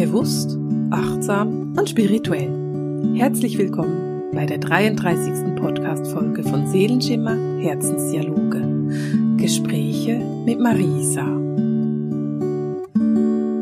Bewusst, 0.00 0.56
achtsam 0.90 1.76
und 1.76 1.90
spirituell. 1.90 3.18
Herzlich 3.18 3.58
willkommen 3.58 4.32
bei 4.32 4.46
der 4.46 4.56
33. 4.56 5.56
Podcast-Folge 5.56 6.42
von 6.42 6.66
Seelenschimmer 6.66 7.36
Herzensdialoge. 7.60 9.36
Gespräche 9.36 10.20
mit 10.46 10.58
Marisa. 10.58 11.26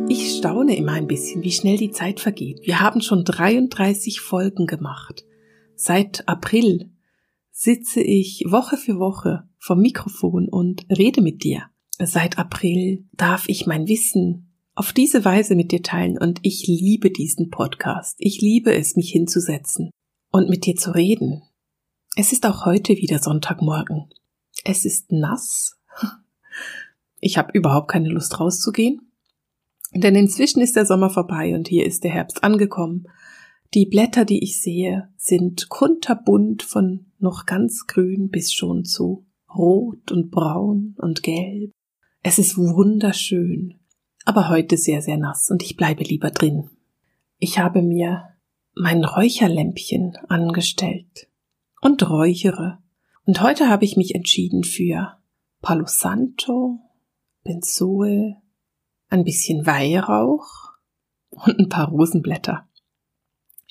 Ich 0.09 0.37
staune 0.37 0.77
immer 0.77 0.93
ein 0.93 1.09
bisschen, 1.09 1.43
wie 1.43 1.51
schnell 1.51 1.77
die 1.77 1.91
Zeit 1.91 2.21
vergeht. 2.21 2.61
Wir 2.63 2.79
haben 2.79 3.01
schon 3.01 3.25
33 3.25 4.21
Folgen 4.21 4.69
gemacht. 4.69 5.27
Seit 5.75 6.29
April 6.29 6.93
sitze 7.51 8.01
ich 8.01 8.45
Woche 8.47 8.77
für 8.77 9.01
Woche 9.01 9.49
vom 9.59 9.81
Mikrofon 9.81 10.49
und 10.49 10.87
rede 10.89 11.21
mit 11.21 11.43
dir. 11.43 11.65
Seit 11.99 12.39
April 12.39 13.09
darf 13.13 13.49
ich 13.49 13.67
mein 13.67 13.89
Wissen 13.89 14.48
auf 14.79 14.93
diese 14.93 15.25
Weise 15.25 15.57
mit 15.57 15.73
dir 15.73 15.83
teilen 15.83 16.17
und 16.19 16.39
ich 16.43 16.69
liebe 16.69 17.11
diesen 17.11 17.51
Podcast. 17.51 18.15
Ich 18.19 18.41
liebe 18.41 18.73
es, 18.73 18.95
mich 18.95 19.11
hinzusetzen 19.11 19.91
und 20.31 20.49
mit 20.49 20.67
dir 20.67 20.77
zu 20.77 20.93
reden. 20.93 21.43
Es 22.15 22.31
ist 22.31 22.47
auch 22.47 22.65
heute 22.65 22.93
wieder 22.97 23.19
Sonntagmorgen. 23.19 24.09
Es 24.65 24.85
ist 24.85 25.11
nass. 25.11 25.77
Ich 27.21 27.37
habe 27.37 27.51
überhaupt 27.53 27.91
keine 27.91 28.11
Lust 28.11 28.39
rauszugehen. 28.39 29.11
Denn 29.93 30.15
inzwischen 30.15 30.61
ist 30.61 30.77
der 30.77 30.87
Sommer 30.87 31.11
vorbei 31.11 31.57
und 31.57 31.67
hier 31.67 31.85
ist 31.85 32.05
der 32.05 32.13
Herbst 32.13 32.45
angekommen. 32.45 33.09
Die 33.75 33.87
Blätter, 33.87 34.25
die 34.25 34.45
ich 34.45 34.63
sehe, 34.63 35.13
sind 35.17 35.69
kunterbunt 35.69 36.63
von 36.63 37.07
noch 37.19 37.45
ganz 37.45 37.89
grün 37.89 38.29
bis 38.29 38.53
schon 38.53 38.85
zu 38.85 39.27
rot 39.53 40.13
und 40.13 40.31
braun 40.31 40.95
und 40.99 41.25
gelb. 41.25 41.73
Es 42.23 42.39
ist 42.39 42.57
wunderschön 42.57 43.75
aber 44.29 44.51
heute 44.51 44.77
sehr, 44.77 45.01
sehr 45.01 45.17
nass 45.17 45.51
und 45.51 45.63
ich 45.63 45.75
bleibe 45.75 46.03
lieber 46.05 46.31
drin. 46.31 46.69
Ich 47.39 47.59
habe 47.59 47.81
mir 47.81 48.25
mein 48.75 49.03
Räucherlämpchen 49.03 50.19
angestellt 50.29 51.31
und 51.81 52.07
räuchere. 52.11 52.77
Und 53.25 53.41
heute 53.41 53.71
habe 53.71 53.87
ich 53.87 53.97
mich 53.97 54.15
entschieden 54.15 54.65
für 54.65 55.17
Palo 55.63 55.87
Santo, 55.87 56.79
Benzoe, 57.43 58.37
ein 59.09 59.25
bisschen 59.25 59.65
Weihrauch 59.65 60.73
und 61.31 61.59
ein 61.59 61.71
paar 61.71 61.89
Rosenblätter. 61.89 62.69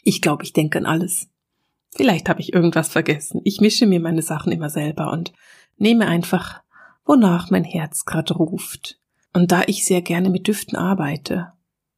Ich 0.01 0.23
glaube, 0.23 0.43
ich 0.43 0.53
denke 0.53 0.79
an 0.79 0.87
alles. 0.87 1.29
Vielleicht 1.91 2.29
habe 2.29 2.41
ich 2.41 2.53
irgendwas 2.53 2.89
vergessen. 2.89 3.41
Ich 3.43 3.61
mische 3.61 3.85
mir 3.85 3.99
meine 3.99 4.23
Sachen 4.23 4.51
immer 4.51 4.71
selber 4.71 5.11
und 5.11 5.33
nehme 5.77 6.07
einfach, 6.07 6.63
wonach 7.05 7.51
mein 7.51 7.63
Herz 7.63 8.05
gerade 8.05 8.33
ruft. 8.33 8.99
Und 9.37 9.51
da 9.51 9.61
ich 9.67 9.85
sehr 9.85 10.01
gerne 10.01 10.31
mit 10.31 10.47
Düften 10.47 10.75
arbeite, 10.75 11.53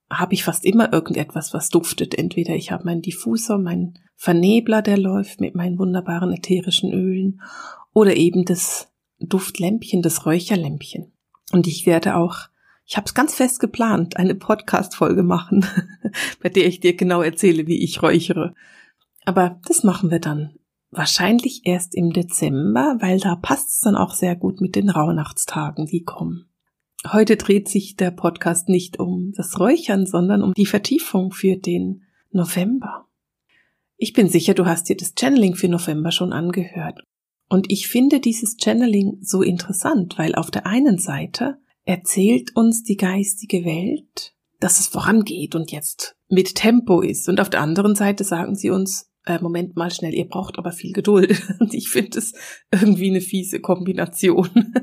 habe 0.09 0.33
ich 0.33 0.43
fast 0.43 0.65
immer 0.65 0.91
irgendetwas, 0.91 1.53
was 1.53 1.69
duftet. 1.69 2.13
Entweder 2.13 2.53
ich 2.53 2.73
habe 2.73 2.83
meinen 2.83 3.01
Diffusor, 3.01 3.57
meinen 3.57 3.97
Vernebler, 4.17 4.81
der 4.81 4.97
läuft 4.97 5.39
mit 5.39 5.55
meinen 5.55 5.79
wunderbaren 5.79 6.33
ätherischen 6.33 6.91
Ölen, 6.91 7.39
oder 7.93 8.17
eben 8.17 8.43
das 8.43 8.91
Duftlämpchen, 9.21 10.01
das 10.01 10.25
Räucherlämpchen. 10.25 11.13
Und 11.53 11.65
ich 11.65 11.85
werde 11.85 12.17
auch, 12.17 12.49
ich 12.85 12.97
habe 12.97 13.05
es 13.05 13.13
ganz 13.13 13.35
fest 13.35 13.61
geplant, 13.61 14.17
eine 14.17 14.35
Podcast-Folge 14.35 15.23
machen, 15.23 15.65
bei 16.43 16.49
der 16.49 16.67
ich 16.67 16.81
dir 16.81 16.97
genau 16.97 17.21
erzähle, 17.21 17.67
wie 17.67 17.81
ich 17.81 18.03
räuchere. 18.03 18.53
Aber 19.23 19.61
das 19.65 19.85
machen 19.85 20.11
wir 20.11 20.19
dann 20.19 20.55
wahrscheinlich 20.91 21.61
erst 21.63 21.95
im 21.95 22.11
Dezember, 22.11 22.97
weil 22.99 23.21
da 23.21 23.37
passt 23.37 23.69
es 23.69 23.79
dann 23.79 23.95
auch 23.95 24.13
sehr 24.13 24.35
gut 24.35 24.59
mit 24.59 24.75
den 24.75 24.89
Rauhnachtstagen, 24.89 25.85
die 25.85 26.03
kommen. 26.03 26.48
Heute 27.07 27.37
dreht 27.37 27.69
sich 27.69 27.95
der 27.95 28.11
Podcast 28.11 28.67
nicht 28.67 28.99
um 28.99 29.31
das 29.33 29.57
Räuchern, 29.57 30.05
sondern 30.05 30.43
um 30.43 30.53
die 30.53 30.65
Vertiefung 30.65 31.31
für 31.31 31.55
den 31.55 32.03
November. 32.31 33.07
Ich 33.95 34.11
bin 34.11 34.27
sicher, 34.27 34.53
du 34.53 34.65
hast 34.65 34.89
dir 34.89 34.97
das 34.97 35.13
Channeling 35.17 35.55
für 35.55 35.69
November 35.69 36.11
schon 36.11 36.33
angehört. 36.33 37.01
Und 37.47 37.71
ich 37.71 37.87
finde 37.87 38.19
dieses 38.19 38.57
Channeling 38.61 39.17
so 39.21 39.41
interessant, 39.41 40.17
weil 40.17 40.35
auf 40.35 40.51
der 40.51 40.67
einen 40.67 40.97
Seite 40.97 41.57
erzählt 41.85 42.55
uns 42.55 42.83
die 42.83 42.97
geistige 42.97 43.63
Welt, 43.63 44.33
dass 44.59 44.81
es 44.81 44.87
vorangeht 44.87 45.55
und 45.55 45.71
jetzt 45.71 46.17
mit 46.27 46.55
Tempo 46.55 47.01
ist. 47.01 47.29
Und 47.29 47.39
auf 47.39 47.49
der 47.49 47.61
anderen 47.61 47.95
Seite 47.95 48.25
sagen 48.25 48.55
sie 48.55 48.69
uns, 48.69 49.09
äh, 49.25 49.39
Moment 49.41 49.77
mal 49.77 49.89
schnell, 49.89 50.13
ihr 50.13 50.27
braucht 50.27 50.57
aber 50.57 50.73
viel 50.73 50.91
Geduld. 50.91 51.41
Und 51.59 51.73
ich 51.73 51.89
finde 51.89 52.19
es 52.19 52.33
irgendwie 52.71 53.09
eine 53.09 53.21
fiese 53.21 53.59
Kombination. 53.59 54.49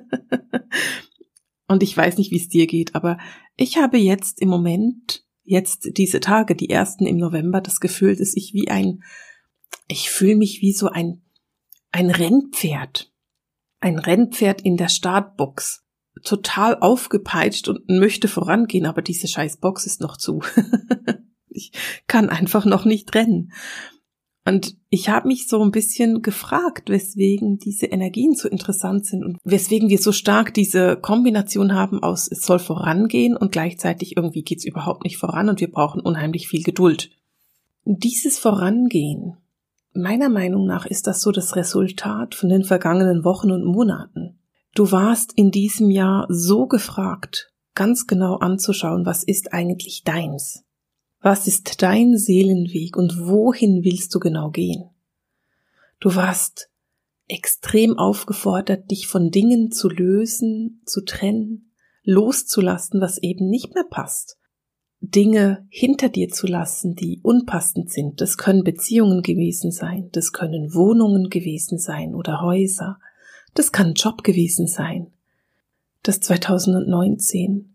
Und 1.68 1.82
ich 1.82 1.96
weiß 1.96 2.18
nicht, 2.18 2.30
wie 2.30 2.40
es 2.40 2.48
dir 2.48 2.66
geht, 2.66 2.94
aber 2.94 3.18
ich 3.56 3.76
habe 3.78 3.98
jetzt 3.98 4.40
im 4.40 4.48
Moment, 4.48 5.24
jetzt 5.42 5.96
diese 5.96 6.20
Tage, 6.20 6.54
die 6.54 6.70
ersten 6.70 7.06
im 7.06 7.16
November, 7.16 7.60
das 7.60 7.80
Gefühl, 7.80 8.16
dass 8.16 8.34
ich 8.34 8.54
wie 8.54 8.68
ein, 8.68 9.02
ich 9.88 10.10
fühle 10.10 10.36
mich 10.36 10.62
wie 10.62 10.72
so 10.72 10.88
ein, 10.88 11.22
ein 11.92 12.10
Rennpferd. 12.10 13.12
Ein 13.80 13.98
Rennpferd 13.98 14.62
in 14.62 14.76
der 14.76 14.88
Startbox. 14.88 15.84
Total 16.24 16.78
aufgepeitscht 16.80 17.68
und 17.68 17.88
möchte 17.88 18.28
vorangehen, 18.28 18.86
aber 18.86 19.02
diese 19.02 19.28
scheiß 19.28 19.58
Box 19.58 19.86
ist 19.86 20.00
noch 20.00 20.16
zu. 20.16 20.42
ich 21.48 21.72
kann 22.06 22.30
einfach 22.30 22.64
noch 22.64 22.84
nicht 22.84 23.14
rennen. 23.14 23.52
Und 24.46 24.76
ich 24.90 25.08
habe 25.08 25.26
mich 25.26 25.48
so 25.48 25.60
ein 25.60 25.72
bisschen 25.72 26.22
gefragt, 26.22 26.88
weswegen 26.88 27.58
diese 27.58 27.86
Energien 27.86 28.36
so 28.36 28.48
interessant 28.48 29.04
sind 29.04 29.24
und 29.24 29.38
weswegen 29.42 29.88
wir 29.88 29.98
so 29.98 30.12
stark 30.12 30.54
diese 30.54 30.96
Kombination 30.96 31.74
haben 31.74 32.00
aus 32.00 32.28
es 32.30 32.42
soll 32.42 32.60
vorangehen 32.60 33.36
und 33.36 33.50
gleichzeitig 33.50 34.16
irgendwie 34.16 34.42
geht's 34.42 34.64
überhaupt 34.64 35.02
nicht 35.02 35.16
voran 35.16 35.48
und 35.48 35.60
wir 35.60 35.70
brauchen 35.70 36.00
unheimlich 36.00 36.46
viel 36.46 36.62
Geduld. 36.62 37.10
Dieses 37.84 38.38
Vorangehen, 38.38 39.36
meiner 39.92 40.28
Meinung 40.28 40.64
nach 40.64 40.86
ist 40.86 41.08
das 41.08 41.22
so 41.22 41.32
das 41.32 41.56
Resultat 41.56 42.36
von 42.36 42.48
den 42.48 42.62
vergangenen 42.62 43.24
Wochen 43.24 43.50
und 43.50 43.64
Monaten. 43.64 44.38
Du 44.76 44.92
warst 44.92 45.32
in 45.34 45.50
diesem 45.50 45.90
Jahr 45.90 46.26
so 46.28 46.68
gefragt, 46.68 47.52
ganz 47.74 48.06
genau 48.06 48.36
anzuschauen, 48.36 49.06
was 49.06 49.24
ist 49.24 49.52
eigentlich 49.52 50.04
deins. 50.04 50.65
Was 51.28 51.48
ist 51.48 51.82
dein 51.82 52.16
Seelenweg 52.16 52.96
und 52.96 53.18
wohin 53.18 53.82
willst 53.82 54.14
du 54.14 54.20
genau 54.20 54.50
gehen? 54.50 54.90
Du 55.98 56.14
warst 56.14 56.70
extrem 57.26 57.98
aufgefordert, 57.98 58.92
dich 58.92 59.08
von 59.08 59.32
Dingen 59.32 59.72
zu 59.72 59.88
lösen, 59.88 60.82
zu 60.86 61.04
trennen, 61.04 61.72
loszulassen, 62.04 63.00
was 63.00 63.18
eben 63.18 63.48
nicht 63.50 63.74
mehr 63.74 63.82
passt. 63.90 64.38
Dinge 65.00 65.66
hinter 65.68 66.10
dir 66.10 66.28
zu 66.28 66.46
lassen, 66.46 66.94
die 66.94 67.18
unpassend 67.24 67.90
sind. 67.90 68.20
Das 68.20 68.38
können 68.38 68.62
Beziehungen 68.62 69.22
gewesen 69.22 69.72
sein, 69.72 70.10
das 70.12 70.32
können 70.32 70.74
Wohnungen 70.74 71.28
gewesen 71.28 71.80
sein 71.80 72.14
oder 72.14 72.40
Häuser, 72.40 73.00
das 73.52 73.72
kann 73.72 73.94
Job 73.94 74.22
gewesen 74.22 74.68
sein. 74.68 75.08
Das 76.04 76.20
2019 76.20 77.74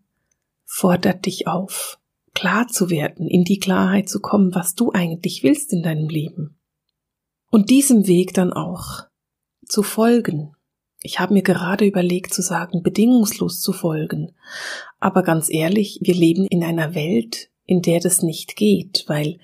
fordert 0.64 1.26
dich 1.26 1.48
auf, 1.48 1.98
klar 2.42 2.66
zu 2.66 2.90
werden, 2.90 3.28
in 3.28 3.44
die 3.44 3.60
Klarheit 3.60 4.08
zu 4.08 4.18
kommen, 4.18 4.52
was 4.52 4.74
du 4.74 4.90
eigentlich 4.90 5.44
willst 5.44 5.72
in 5.72 5.84
deinem 5.84 6.08
Leben. 6.08 6.58
Und 7.52 7.70
diesem 7.70 8.08
Weg 8.08 8.34
dann 8.34 8.52
auch 8.52 9.04
zu 9.64 9.84
folgen. 9.84 10.52
Ich 11.02 11.20
habe 11.20 11.34
mir 11.34 11.42
gerade 11.42 11.86
überlegt 11.86 12.34
zu 12.34 12.42
sagen, 12.42 12.82
bedingungslos 12.82 13.60
zu 13.60 13.72
folgen. 13.72 14.34
Aber 14.98 15.22
ganz 15.22 15.48
ehrlich, 15.50 16.00
wir 16.02 16.16
leben 16.16 16.44
in 16.48 16.64
einer 16.64 16.96
Welt, 16.96 17.52
in 17.64 17.80
der 17.80 18.00
das 18.00 18.22
nicht 18.22 18.56
geht, 18.56 19.04
weil 19.06 19.38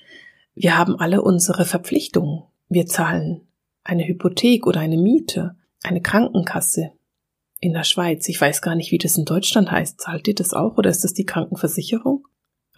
wir 0.57 0.77
haben 0.77 0.99
alle 0.99 1.23
unsere 1.23 1.67
Verpflichtungen. 1.67 2.43
Wir 2.69 2.87
zahlen 2.87 3.47
eine 3.85 4.09
Hypothek 4.09 4.67
oder 4.67 4.81
eine 4.81 4.99
Miete, 4.99 5.55
eine 5.85 6.03
Krankenkasse 6.03 6.91
in 7.61 7.75
der 7.75 7.85
Schweiz. 7.85 8.29
Ich 8.29 8.41
weiß 8.41 8.61
gar 8.61 8.75
nicht, 8.75 8.91
wie 8.91 8.99
das 8.99 9.17
in 9.17 9.25
Deutschland 9.25 9.71
heißt. 9.71 10.01
Zahlt 10.01 10.27
ihr 10.27 10.35
das 10.35 10.53
auch 10.53 10.79
oder 10.79 10.91
ist 10.91 11.05
das 11.05 11.13
die 11.13 11.27
Krankenversicherung? 11.27 12.25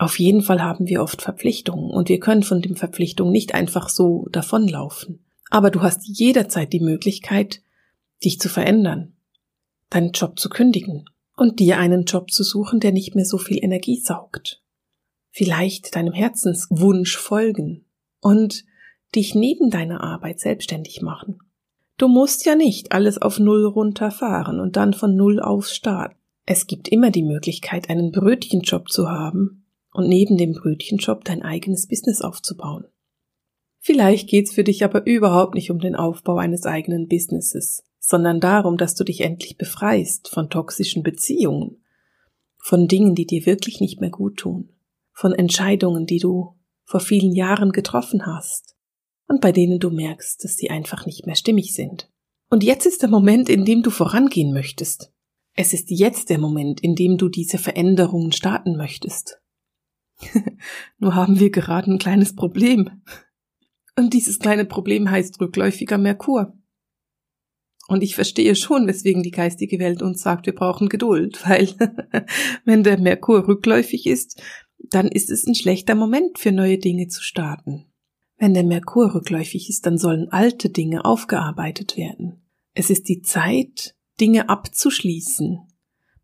Auf 0.01 0.19
jeden 0.19 0.41
Fall 0.41 0.63
haben 0.63 0.89
wir 0.89 1.03
oft 1.03 1.21
Verpflichtungen 1.21 1.91
und 1.91 2.09
wir 2.09 2.21
können 2.21 2.43
von 2.43 2.63
den 2.63 2.75
Verpflichtungen 2.75 3.33
nicht 3.33 3.53
einfach 3.53 3.91
so 3.91 4.27
davonlaufen. 4.33 5.27
Aber 5.51 5.71
du 5.71 5.83
hast 5.83 6.09
jederzeit 6.09 6.73
die 6.73 6.81
Möglichkeit, 6.81 7.61
dich 8.25 8.41
zu 8.41 8.49
verändern, 8.49 9.13
deinen 9.91 10.13
Job 10.13 10.39
zu 10.39 10.49
kündigen 10.49 11.05
und 11.37 11.61
dir 11.61 11.77
einen 11.77 12.05
Job 12.07 12.31
zu 12.31 12.45
suchen, 12.45 12.81
der 12.81 12.93
nicht 12.93 13.15
mehr 13.15 13.27
so 13.27 13.37
viel 13.37 13.63
Energie 13.63 14.01
saugt. 14.01 14.63
Vielleicht 15.33 15.95
deinem 15.95 16.15
Herzenswunsch 16.15 17.19
folgen 17.19 17.85
und 18.21 18.65
dich 19.15 19.35
neben 19.35 19.69
deiner 19.69 20.03
Arbeit 20.03 20.41
selbstständig 20.41 21.03
machen. 21.03 21.41
Du 21.99 22.09
musst 22.09 22.47
ja 22.47 22.55
nicht 22.55 22.93
alles 22.93 23.21
auf 23.21 23.39
Null 23.39 23.67
runterfahren 23.67 24.61
und 24.61 24.77
dann 24.77 24.95
von 24.95 25.15
Null 25.15 25.41
auf 25.41 25.69
starten. 25.69 26.17
Es 26.47 26.67
gibt 26.67 26.89
immer 26.89 27.11
die 27.11 27.23
Möglichkeit, 27.23 27.91
einen 27.91 28.13
Brötchenjob 28.13 28.89
zu 28.89 29.11
haben, 29.11 29.60
und 29.93 30.09
neben 30.09 30.37
dem 30.37 30.53
Brötchenjob 30.53 31.25
dein 31.25 31.43
eigenes 31.43 31.87
Business 31.89 32.21
aufzubauen. 32.21 32.85
Vielleicht 33.79 34.29
geht's 34.29 34.53
für 34.53 34.65
dich 34.65 34.85
aber 34.85 35.07
überhaupt 35.07 35.55
nicht 35.55 35.71
um 35.71 35.79
den 35.79 35.97
Aufbau 35.97 36.37
eines 36.37 36.67
eigenen 36.67 37.09
Businesses, 37.09 37.83
sondern 37.99 38.41
darum, 38.41 38.77
dass 38.77 38.95
du 38.95 39.05
dich 39.05 39.23
endlich 39.23 39.57
befreist 39.57 40.29
von 40.29 40.51
toxischen 40.51 41.03
Beziehungen, 41.03 41.83
von 42.59 42.89
Dingen, 42.89 43.15
die 43.15 43.27
dir 43.27 43.47
wirklich 43.47 43.81
nicht 43.81 44.01
mehr 44.01 44.11
gut 44.11 44.37
tun, 44.37 44.71
von 45.13 45.33
Entscheidungen, 45.33 46.07
die 46.07 46.19
du 46.19 46.55
vor 46.85 47.01
vielen 47.01 47.33
Jahren 47.33 47.73
getroffen 47.73 48.27
hast 48.27 48.77
und 49.29 49.41
bei 49.41 49.53
denen 49.53 49.79
du 49.79 49.91
merkst, 49.91 50.45
dass 50.45 50.57
sie 50.57 50.71
einfach 50.71 51.07
nicht 51.07 51.25
mehr 51.25 51.37
stimmig 51.37 51.73
sind. 51.73 52.11
Und 52.51 52.65
jetzt 52.65 52.85
ist 52.85 53.03
der 53.03 53.09
Moment, 53.09 53.49
in 53.49 53.65
dem 53.65 53.83
du 53.83 53.91
vorangehen 53.91 54.53
möchtest. 54.53 55.13
Es 55.55 55.73
ist 55.73 55.91
jetzt 55.91 56.31
der 56.31 56.39
Moment, 56.39 56.81
in 56.81 56.97
dem 56.97 57.17
du 57.17 57.29
diese 57.29 57.59
Veränderungen 57.59 58.33
starten 58.33 58.77
möchtest. 58.77 59.41
Nur 60.99 61.15
haben 61.15 61.41
wir 61.41 61.51
gerade 61.51 61.91
ein 61.91 61.99
kleines 61.99 62.35
Problem. 62.35 63.03
Und 63.97 64.15
dieses 64.15 64.39
kleine 64.39 64.65
Problem 64.65 65.11
heißt 65.11 65.41
rückläufiger 65.41 65.99
Merkur. 65.99 66.57
Und 67.89 68.03
ich 68.03 68.15
verstehe 68.15 68.55
schon, 68.55 68.87
weswegen 68.87 69.23
die 69.23 69.33
geistige 69.33 69.81
Welt 69.81 70.01
uns 70.01 70.23
sagt, 70.23 70.47
wir 70.47 70.55
brauchen 70.55 70.89
Geduld, 70.89 71.45
weil 71.49 71.69
wenn 72.65 72.85
der 72.85 72.99
Merkur 72.99 73.49
rückläufig 73.49 74.07
ist, 74.07 74.41
dann 74.79 75.09
ist 75.09 75.31
es 75.31 75.47
ein 75.47 75.55
schlechter 75.55 75.95
Moment 75.95 76.39
für 76.39 76.53
neue 76.53 76.79
Dinge 76.79 77.09
zu 77.09 77.23
starten. 77.23 77.87
Wenn 78.39 78.55
der 78.55 78.65
Merkur 78.65 79.15
rückläufig 79.15 79.69
ist, 79.69 79.85
dann 79.85 79.99
sollen 79.99 80.29
alte 80.31 80.71
Dinge 80.71 81.05
aufgearbeitet 81.05 81.97
werden. 81.97 82.43
Es 82.73 82.89
ist 82.89 83.09
die 83.09 83.21
Zeit, 83.21 83.97
Dinge 84.21 84.49
abzuschließen, 84.49 85.59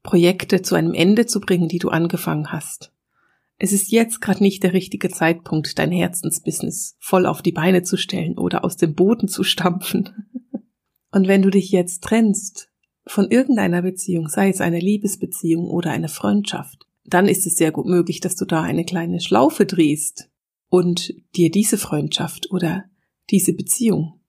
Projekte 0.03 0.63
zu 0.63 0.77
einem 0.77 0.95
Ende 0.95 1.27
zu 1.27 1.41
bringen, 1.41 1.69
die 1.69 1.79
du 1.79 1.91
angefangen 1.91 2.53
hast. 2.53 2.93
Es 3.59 3.73
ist 3.73 3.91
jetzt 3.91 4.21
gerade 4.21 4.43
nicht 4.43 4.63
der 4.63 4.75
richtige 4.75 5.09
Zeitpunkt, 5.09 5.79
dein 5.79 5.91
Herzensbusiness 5.91 6.97
voll 6.99 7.27
auf 7.27 7.41
die 7.41 7.53
Beine 7.53 7.83
zu 7.83 7.97
stellen 7.97 8.37
oder 8.37 8.65
aus 8.65 8.77
dem 8.77 8.95
Boden 8.95 9.29
zu 9.29 9.45
stampfen. 9.45 10.11
Und 11.11 11.27
wenn 11.27 11.43
du 11.43 11.51
dich 11.51 11.71
jetzt 11.71 12.03
trennst 12.03 12.71
von 13.07 13.31
irgendeiner 13.31 13.83
Beziehung, 13.83 14.29
sei 14.29 14.51
es 14.51 14.61
eine 14.61 14.81
Liebesbeziehung 14.81 15.71
oder 15.71 15.91
eine 15.93 16.09
Freundschaft, 16.09 16.87
dann 17.05 17.29
ist 17.29 17.47
es 17.47 17.57
sehr 17.57 17.73
gut 17.73 17.87
möglich, 17.87 18.21
dass 18.21 18.37
du 18.37 18.45
da 18.45 18.63
eine 18.63 18.85
kleine 18.85 19.21
Schlaufe 19.21 19.65
drehst 19.65 20.29
und 20.69 21.15
dir 21.37 21.51
diese 21.51 21.79
Freundschaft 21.79 22.51
oder 22.51 22.85
diese 23.31 23.55
Beziehung 23.55 24.21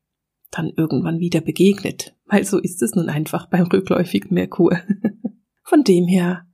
dann 0.51 0.71
irgendwann 0.77 1.19
wieder 1.19 1.41
begegnet, 1.41 2.15
weil 2.25 2.45
so 2.45 2.59
ist 2.59 2.81
es 2.81 2.95
nun 2.95 3.09
einfach 3.09 3.50
beim 3.50 3.68
rückläufigen 3.68 4.33
Merkur. 4.33 4.79
Von 5.63 5.83
dem 5.83 6.07
her 6.07 6.46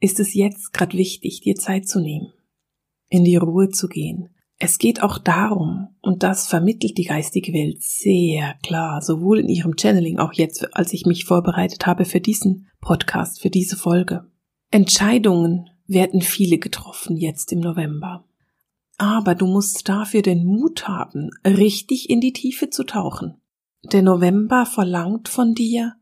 ist 0.00 0.18
es 0.18 0.34
jetzt 0.34 0.72
gerade 0.72 0.96
wichtig, 0.96 1.42
dir 1.42 1.54
Zeit 1.54 1.86
zu 1.86 2.00
nehmen, 2.00 2.32
in 3.08 3.24
die 3.24 3.36
Ruhe 3.36 3.68
zu 3.68 3.88
gehen. 3.88 4.30
Es 4.58 4.78
geht 4.78 5.02
auch 5.02 5.18
darum, 5.18 5.88
und 6.02 6.22
das 6.22 6.46
vermittelt 6.46 6.98
die 6.98 7.04
geistige 7.04 7.52
Welt 7.54 7.82
sehr 7.82 8.56
klar, 8.62 9.00
sowohl 9.00 9.40
in 9.40 9.48
ihrem 9.48 9.74
Channeling, 9.78 10.18
auch 10.18 10.34
jetzt, 10.34 10.74
als 10.76 10.92
ich 10.92 11.06
mich 11.06 11.24
vorbereitet 11.24 11.86
habe 11.86 12.04
für 12.04 12.20
diesen 12.20 12.68
Podcast, 12.80 13.40
für 13.40 13.48
diese 13.48 13.76
Folge. 13.76 14.30
Entscheidungen 14.70 15.70
werden 15.86 16.20
viele 16.20 16.58
getroffen 16.58 17.16
jetzt 17.16 17.52
im 17.52 17.60
November. 17.60 18.24
Aber 18.98 19.34
du 19.34 19.46
musst 19.46 19.88
dafür 19.88 20.20
den 20.20 20.44
Mut 20.44 20.86
haben, 20.86 21.30
richtig 21.44 22.10
in 22.10 22.20
die 22.20 22.34
Tiefe 22.34 22.68
zu 22.68 22.84
tauchen. 22.84 23.40
Der 23.92 24.02
November 24.02 24.66
verlangt 24.66 25.30
von 25.30 25.54
dir, 25.54 25.94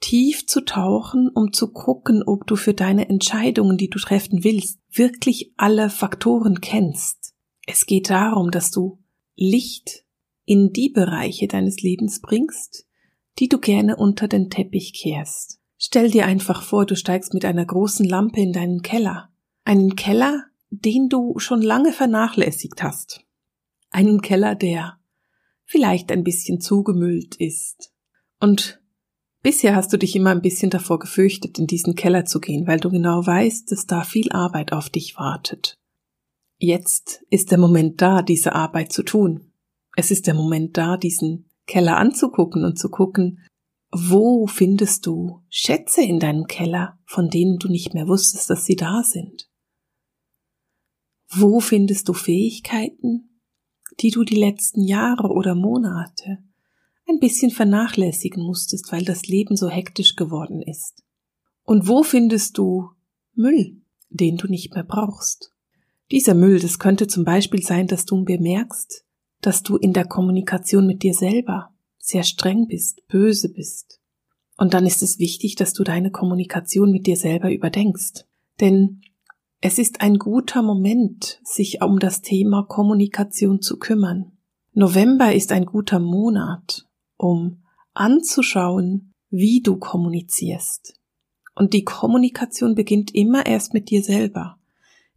tief 0.00 0.46
zu 0.46 0.64
tauchen, 0.64 1.28
um 1.28 1.52
zu 1.52 1.72
gucken, 1.72 2.22
ob 2.22 2.46
du 2.46 2.56
für 2.56 2.74
deine 2.74 3.08
Entscheidungen, 3.08 3.76
die 3.76 3.90
du 3.90 3.98
treffen 3.98 4.44
willst, 4.44 4.78
wirklich 4.90 5.52
alle 5.56 5.90
Faktoren 5.90 6.60
kennst. 6.60 7.34
Es 7.66 7.86
geht 7.86 8.10
darum, 8.10 8.50
dass 8.50 8.70
du 8.70 8.98
Licht 9.36 10.04
in 10.44 10.72
die 10.72 10.88
Bereiche 10.88 11.48
deines 11.48 11.82
Lebens 11.82 12.20
bringst, 12.20 12.86
die 13.38 13.48
du 13.48 13.58
gerne 13.58 13.96
unter 13.96 14.28
den 14.28 14.50
Teppich 14.50 14.94
kehrst. 14.94 15.60
Stell 15.76 16.10
dir 16.10 16.26
einfach 16.26 16.62
vor, 16.62 16.86
du 16.86 16.96
steigst 16.96 17.34
mit 17.34 17.44
einer 17.44 17.64
großen 17.64 18.06
Lampe 18.08 18.40
in 18.40 18.52
deinen 18.52 18.82
Keller. 18.82 19.30
Einen 19.64 19.94
Keller, 19.94 20.44
den 20.70 21.08
du 21.08 21.38
schon 21.38 21.62
lange 21.62 21.92
vernachlässigt 21.92 22.82
hast. 22.82 23.24
Einen 23.90 24.22
Keller, 24.22 24.54
der 24.54 24.98
vielleicht 25.64 26.10
ein 26.10 26.24
bisschen 26.24 26.60
zugemüllt 26.60 27.36
ist. 27.36 27.92
Und 28.40 28.77
bisher 29.42 29.74
hast 29.74 29.92
du 29.92 29.96
dich 29.96 30.14
immer 30.16 30.30
ein 30.30 30.42
bisschen 30.42 30.70
davor 30.70 30.98
gefürchtet, 30.98 31.58
in 31.58 31.66
diesen 31.66 31.94
Keller 31.94 32.24
zu 32.24 32.40
gehen, 32.40 32.66
weil 32.66 32.80
du 32.80 32.90
genau 32.90 33.24
weißt, 33.24 33.70
dass 33.70 33.86
da 33.86 34.04
viel 34.04 34.30
Arbeit 34.32 34.72
auf 34.72 34.90
dich 34.90 35.16
wartet. 35.16 35.74
Jetzt 36.58 37.24
ist 37.30 37.50
der 37.50 37.58
Moment 37.58 38.02
da, 38.02 38.22
diese 38.22 38.52
Arbeit 38.52 38.92
zu 38.92 39.02
tun. 39.02 39.52
Es 39.96 40.10
ist 40.10 40.26
der 40.26 40.34
Moment 40.34 40.76
da, 40.76 40.96
diesen 40.96 41.50
Keller 41.66 41.96
anzugucken 41.98 42.64
und 42.64 42.78
zu 42.78 42.88
gucken, 42.88 43.44
wo 43.90 44.46
findest 44.46 45.06
du 45.06 45.44
Schätze 45.48 46.02
in 46.02 46.18
deinem 46.18 46.46
Keller, 46.46 46.98
von 47.06 47.30
denen 47.30 47.58
du 47.58 47.68
nicht 47.68 47.94
mehr 47.94 48.06
wusstest, 48.06 48.50
dass 48.50 48.64
sie 48.64 48.76
da 48.76 49.02
sind? 49.02 49.48
Wo 51.30 51.60
findest 51.60 52.08
du 52.08 52.12
Fähigkeiten, 52.12 53.40
die 54.00 54.10
du 54.10 54.24
die 54.24 54.36
letzten 54.36 54.82
Jahre 54.82 55.28
oder 55.28 55.54
Monate 55.54 56.38
ein 57.08 57.18
bisschen 57.18 57.50
vernachlässigen 57.50 58.42
musstest, 58.42 58.92
weil 58.92 59.04
das 59.04 59.26
Leben 59.26 59.56
so 59.56 59.68
hektisch 59.68 60.16
geworden 60.16 60.62
ist? 60.62 61.02
Und 61.64 61.88
wo 61.88 62.02
findest 62.02 62.58
du 62.58 62.90
Müll, 63.34 63.82
den 64.10 64.36
du 64.36 64.46
nicht 64.46 64.74
mehr 64.74 64.84
brauchst? 64.84 65.52
Dieser 66.10 66.34
Müll, 66.34 66.60
das 66.60 66.78
könnte 66.78 67.06
zum 67.06 67.24
Beispiel 67.24 67.62
sein, 67.62 67.86
dass 67.86 68.06
du 68.06 68.24
bemerkst, 68.24 69.04
dass 69.40 69.62
du 69.62 69.76
in 69.76 69.92
der 69.92 70.06
Kommunikation 70.06 70.86
mit 70.86 71.02
dir 71.02 71.14
selber 71.14 71.74
sehr 71.98 72.22
streng 72.22 72.66
bist, 72.66 73.06
böse 73.08 73.50
bist. 73.50 74.00
Und 74.56 74.74
dann 74.74 74.86
ist 74.86 75.02
es 75.02 75.18
wichtig, 75.18 75.54
dass 75.54 75.72
du 75.72 75.84
deine 75.84 76.10
Kommunikation 76.10 76.90
mit 76.90 77.06
dir 77.06 77.16
selber 77.16 77.52
überdenkst. 77.52 78.24
Denn 78.60 79.02
es 79.60 79.78
ist 79.78 80.00
ein 80.00 80.18
guter 80.18 80.62
Moment, 80.62 81.40
sich 81.44 81.82
um 81.82 81.98
das 81.98 82.22
Thema 82.22 82.64
Kommunikation 82.64 83.60
zu 83.60 83.78
kümmern. 83.78 84.32
November 84.72 85.34
ist 85.34 85.52
ein 85.52 85.66
guter 85.66 85.98
Monat, 85.98 86.87
um 87.18 87.62
anzuschauen, 87.92 89.12
wie 89.28 89.60
du 89.60 89.76
kommunizierst. 89.76 90.98
Und 91.54 91.74
die 91.74 91.84
Kommunikation 91.84 92.74
beginnt 92.74 93.14
immer 93.14 93.44
erst 93.44 93.74
mit 93.74 93.90
dir 93.90 94.02
selber. 94.02 94.58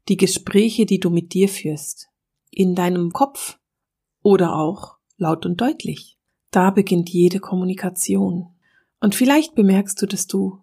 Die 0.09 0.17
Gespräche, 0.17 0.85
die 0.85 0.99
du 0.99 1.09
mit 1.09 1.33
dir 1.33 1.47
führst, 1.47 2.09
in 2.49 2.75
deinem 2.75 3.11
Kopf 3.11 3.59
oder 4.23 4.55
auch 4.55 4.97
laut 5.17 5.45
und 5.45 5.61
deutlich. 5.61 6.17
Da 6.49 6.71
beginnt 6.71 7.09
jede 7.09 7.39
Kommunikation. 7.39 8.47
Und 8.99 9.15
vielleicht 9.15 9.55
bemerkst 9.55 10.01
du, 10.01 10.05
dass 10.05 10.27
du 10.27 10.59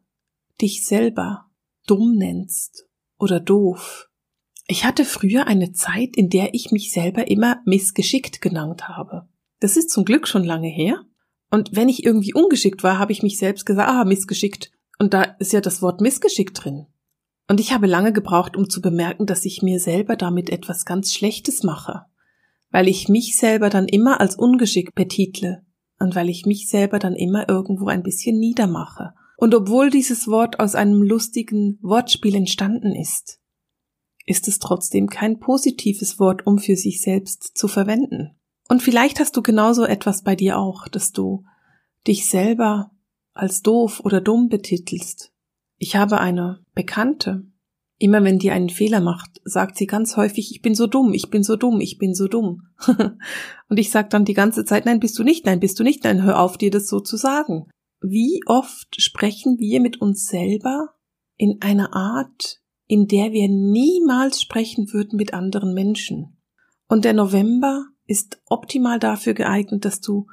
dich 0.61 0.85
selber 0.85 1.47
dumm 1.87 2.17
nennst 2.17 2.87
oder 3.19 3.41
doof. 3.41 4.11
Ich 4.67 4.85
hatte 4.85 5.05
früher 5.05 5.47
eine 5.47 5.73
Zeit, 5.73 6.17
in 6.17 6.29
der 6.29 6.53
ich 6.55 6.73
mich 6.73 6.93
selber 6.93 7.29
immer 7.29 7.63
missgeschickt 7.65 8.41
genannt 8.41 8.89
habe. 8.89 9.29
Das 9.61 9.77
ist 9.77 9.91
zum 9.91 10.05
Glück 10.05 10.29
schon 10.29 10.45
lange 10.45 10.69
her. 10.69 11.05
Und 11.51 11.75
wenn 11.75 11.89
ich 11.89 12.05
irgendwie 12.05 12.35
ungeschickt 12.35 12.83
war, 12.83 12.99
habe 12.99 13.13
ich 13.13 13.23
mich 13.23 13.39
selbst 13.39 13.65
gesagt, 13.65 13.89
ah, 13.89 14.05
missgeschickt. 14.05 14.71
Und 14.99 15.15
da 15.15 15.23
ist 15.39 15.53
ja 15.53 15.61
das 15.61 15.81
Wort 15.81 16.01
missgeschickt 16.01 16.63
drin. 16.63 16.87
Und 17.49 17.61
ich 17.61 17.73
habe 17.73 17.87
lange 17.87 18.13
gebraucht, 18.13 18.57
um 18.57 18.69
zu 18.69 18.83
bemerken, 18.83 19.25
dass 19.25 19.45
ich 19.45 19.63
mir 19.63 19.81
selber 19.81 20.17
damit 20.17 20.51
etwas 20.51 20.85
ganz 20.85 21.15
Schlechtes 21.15 21.63
mache. 21.63 22.03
Weil 22.71 22.89
ich 22.89 23.09
mich 23.09 23.39
selber 23.39 23.71
dann 23.71 23.89
immer 23.89 24.21
als 24.21 24.37
ungeschickt 24.37 24.95
betitle. 24.95 25.63
Und 25.99 26.15
weil 26.15 26.29
ich 26.29 26.45
mich 26.45 26.69
selber 26.69 26.99
dann 26.99 27.15
immer 27.15 27.49
irgendwo 27.49 27.89
ein 27.89 28.03
bisschen 28.03 28.39
niedermache. 28.39 29.15
Und 29.39 29.55
obwohl 29.55 29.89
dieses 29.89 30.29
Wort 30.29 30.61
aus 30.61 30.75
einem 30.75 31.03
lustigen 31.03 31.79
Wortspiel 31.81 32.35
entstanden 32.35 32.95
ist, 32.95 33.41
ist 34.27 34.47
es 34.47 34.59
trotzdem 34.59 35.09
kein 35.09 35.41
positives 35.41 36.19
Wort, 36.19 36.47
um 36.47 36.59
für 36.59 36.77
sich 36.77 37.01
selbst 37.01 37.57
zu 37.57 37.67
verwenden. 37.67 38.38
Und 38.69 38.83
vielleicht 38.83 39.19
hast 39.19 39.37
du 39.37 39.43
genauso 39.43 39.85
etwas 39.85 40.23
bei 40.23 40.37
dir 40.37 40.59
auch, 40.59 40.89
dass 40.89 41.13
du 41.13 41.45
dich 42.07 42.29
selber 42.29 42.91
als 43.33 43.63
doof 43.63 44.01
oder 44.05 44.21
dumm 44.21 44.49
betitelst. 44.49 45.33
Ich 45.79 45.97
habe 45.97 46.21
eine 46.21 46.61
Bekannte. 46.75 47.45
Immer 48.01 48.23
wenn 48.23 48.39
die 48.39 48.53
einen 48.53 48.69
Fehler 48.69 49.01
macht, 49.01 49.41
sagt 49.43 49.77
sie 49.77 49.87
ganz 49.87 50.17
häufig, 50.17 50.53
ich 50.53 50.63
bin 50.63 50.75
so 50.77 50.87
dumm, 50.87 51.13
ich 51.15 51.31
bin 51.31 51.43
so 51.43 51.57
dumm, 51.57 51.81
ich 51.81 51.99
bin 51.99 52.15
so 52.15 52.29
dumm. 52.29 52.69
und 53.69 53.77
ich 53.77 53.91
sage 53.91 54.09
dann 54.09 54.25
die 54.25 54.35
ganze 54.35 54.65
Zeit, 54.65 54.87
nein, 54.87 55.01
bist 55.01 55.19
du 55.19 55.25
nicht, 55.25 55.47
nein, 55.47 55.59
bist 55.59 55.81
du 55.81 55.83
nicht, 55.83 56.05
nein, 56.05 56.23
hör 56.23 56.39
auf, 56.39 56.59
dir 56.59 56.71
das 56.71 56.87
so 56.87 57.01
zu 57.01 57.17
sagen 57.17 57.67
wie 58.01 58.41
oft 58.47 59.01
sprechen 59.01 59.59
wir 59.59 59.81
mit 59.81 60.01
uns 60.01 60.27
selber 60.27 60.95
in 61.37 61.61
einer 61.61 61.95
Art, 61.95 62.61
in 62.87 63.07
der 63.07 63.33
wir 63.33 63.49
niemals 63.49 64.41
sprechen 64.41 64.93
würden 64.93 65.17
mit 65.17 65.35
anderen 65.35 65.75
Menschen. 65.75 66.39
Und 66.89 67.05
der 67.05 67.13
November 67.13 67.87
ist 68.09 68.41
optimal 68.47 68.99
dafür 68.99 69.35
geeignet, 69.35 69.85
dass 69.85 70.01
du 70.01 70.27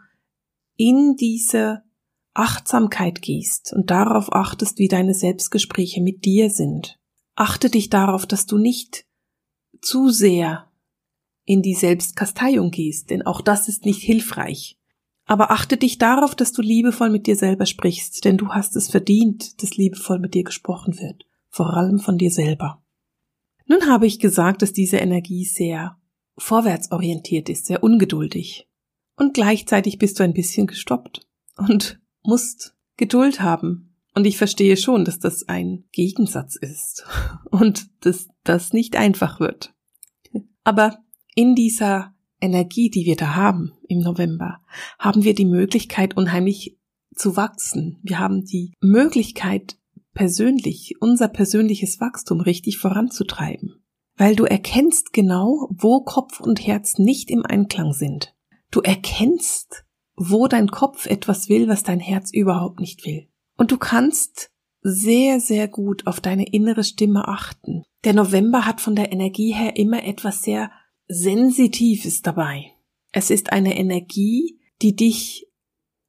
in 0.77 1.15
diese 1.17 1.83
Achtsamkeit 2.33 3.21
gehst 3.21 3.73
und 3.73 3.91
darauf 3.91 4.33
achtest, 4.33 4.79
wie 4.79 4.87
deine 4.87 5.13
Selbstgespräche 5.13 6.01
mit 6.01 6.25
dir 6.25 6.49
sind. 6.49 6.97
Achte 7.35 7.69
dich 7.69 7.89
darauf, 7.89 8.25
dass 8.25 8.45
du 8.45 8.57
nicht 8.57 9.05
zu 9.81 10.09
sehr 10.09 10.71
in 11.43 11.61
die 11.61 11.75
Selbstkasteiung 11.75 12.71
gehst, 12.71 13.09
denn 13.09 13.25
auch 13.25 13.41
das 13.41 13.67
ist 13.67 13.85
nicht 13.85 14.01
hilfreich. 14.01 14.79
Aber 15.25 15.51
achte 15.51 15.77
dich 15.77 15.97
darauf, 15.97 16.33
dass 16.33 16.53
du 16.53 16.61
liebevoll 16.61 17.09
mit 17.09 17.27
dir 17.27 17.35
selber 17.35 17.65
sprichst, 17.65 18.23
denn 18.25 18.37
du 18.37 18.49
hast 18.49 18.75
es 18.75 18.89
verdient, 18.89 19.61
dass 19.61 19.75
liebevoll 19.75 20.19
mit 20.19 20.33
dir 20.33 20.43
gesprochen 20.43 20.99
wird, 20.99 21.25
vor 21.49 21.73
allem 21.73 21.99
von 21.99 22.17
dir 22.17 22.31
selber. 22.31 22.81
Nun 23.67 23.87
habe 23.87 24.05
ich 24.05 24.19
gesagt, 24.19 24.61
dass 24.61 24.71
diese 24.71 24.97
Energie 24.97 25.45
sehr 25.45 25.97
vorwärtsorientiert 26.37 27.49
ist, 27.49 27.65
sehr 27.65 27.83
ungeduldig. 27.83 28.67
Und 29.17 29.33
gleichzeitig 29.33 29.97
bist 29.97 30.19
du 30.19 30.23
ein 30.23 30.33
bisschen 30.33 30.67
gestoppt 30.67 31.27
und 31.57 31.99
musst 32.23 32.75
Geduld 32.97 33.41
haben. 33.41 33.95
Und 34.13 34.25
ich 34.25 34.37
verstehe 34.37 34.77
schon, 34.77 35.05
dass 35.05 35.19
das 35.19 35.47
ein 35.47 35.85
Gegensatz 35.91 36.55
ist 36.55 37.05
und 37.51 37.87
dass 38.05 38.27
das 38.43 38.73
nicht 38.73 38.95
einfach 38.95 39.39
wird. 39.39 39.73
Aber 40.63 40.99
in 41.35 41.55
dieser 41.55 42.13
Energie, 42.41 42.89
die 42.89 43.05
wir 43.05 43.15
da 43.15 43.35
haben 43.35 43.73
im 43.87 43.99
November, 43.99 44.61
haben 44.99 45.23
wir 45.23 45.35
die 45.35 45.45
Möglichkeit, 45.45 46.17
unheimlich 46.17 46.77
zu 47.13 47.37
wachsen. 47.37 47.99
Wir 48.03 48.19
haben 48.19 48.45
die 48.45 48.73
Möglichkeit, 48.81 49.77
persönlich, 50.13 50.95
unser 50.99 51.27
persönliches 51.27 51.99
Wachstum 51.99 52.41
richtig 52.41 52.77
voranzutreiben. 52.77 53.84
Weil 54.17 54.35
du 54.35 54.45
erkennst 54.45 55.13
genau, 55.13 55.67
wo 55.71 56.01
Kopf 56.01 56.39
und 56.39 56.65
Herz 56.65 56.97
nicht 56.97 57.29
im 57.29 57.45
Einklang 57.45 57.93
sind. 57.93 58.33
Du 58.71 58.81
erkennst, 58.81 59.85
wo 60.15 60.47
dein 60.47 60.69
Kopf 60.69 61.05
etwas 61.05 61.49
will, 61.49 61.67
was 61.67 61.83
dein 61.83 61.99
Herz 61.99 62.31
überhaupt 62.31 62.79
nicht 62.79 63.05
will. 63.05 63.27
Und 63.57 63.71
du 63.71 63.77
kannst 63.77 64.51
sehr, 64.81 65.39
sehr 65.39 65.67
gut 65.67 66.07
auf 66.07 66.21
deine 66.21 66.45
innere 66.45 66.83
Stimme 66.83 67.27
achten. 67.27 67.83
Der 68.03 68.13
November 68.13 68.65
hat 68.65 68.81
von 68.81 68.95
der 68.95 69.11
Energie 69.11 69.51
her 69.51 69.75
immer 69.77 70.03
etwas 70.03 70.41
sehr 70.41 70.71
Sensitives 71.07 72.21
dabei. 72.21 72.71
Es 73.11 73.29
ist 73.29 73.51
eine 73.51 73.77
Energie, 73.77 74.59
die 74.81 74.95
dich 74.95 75.47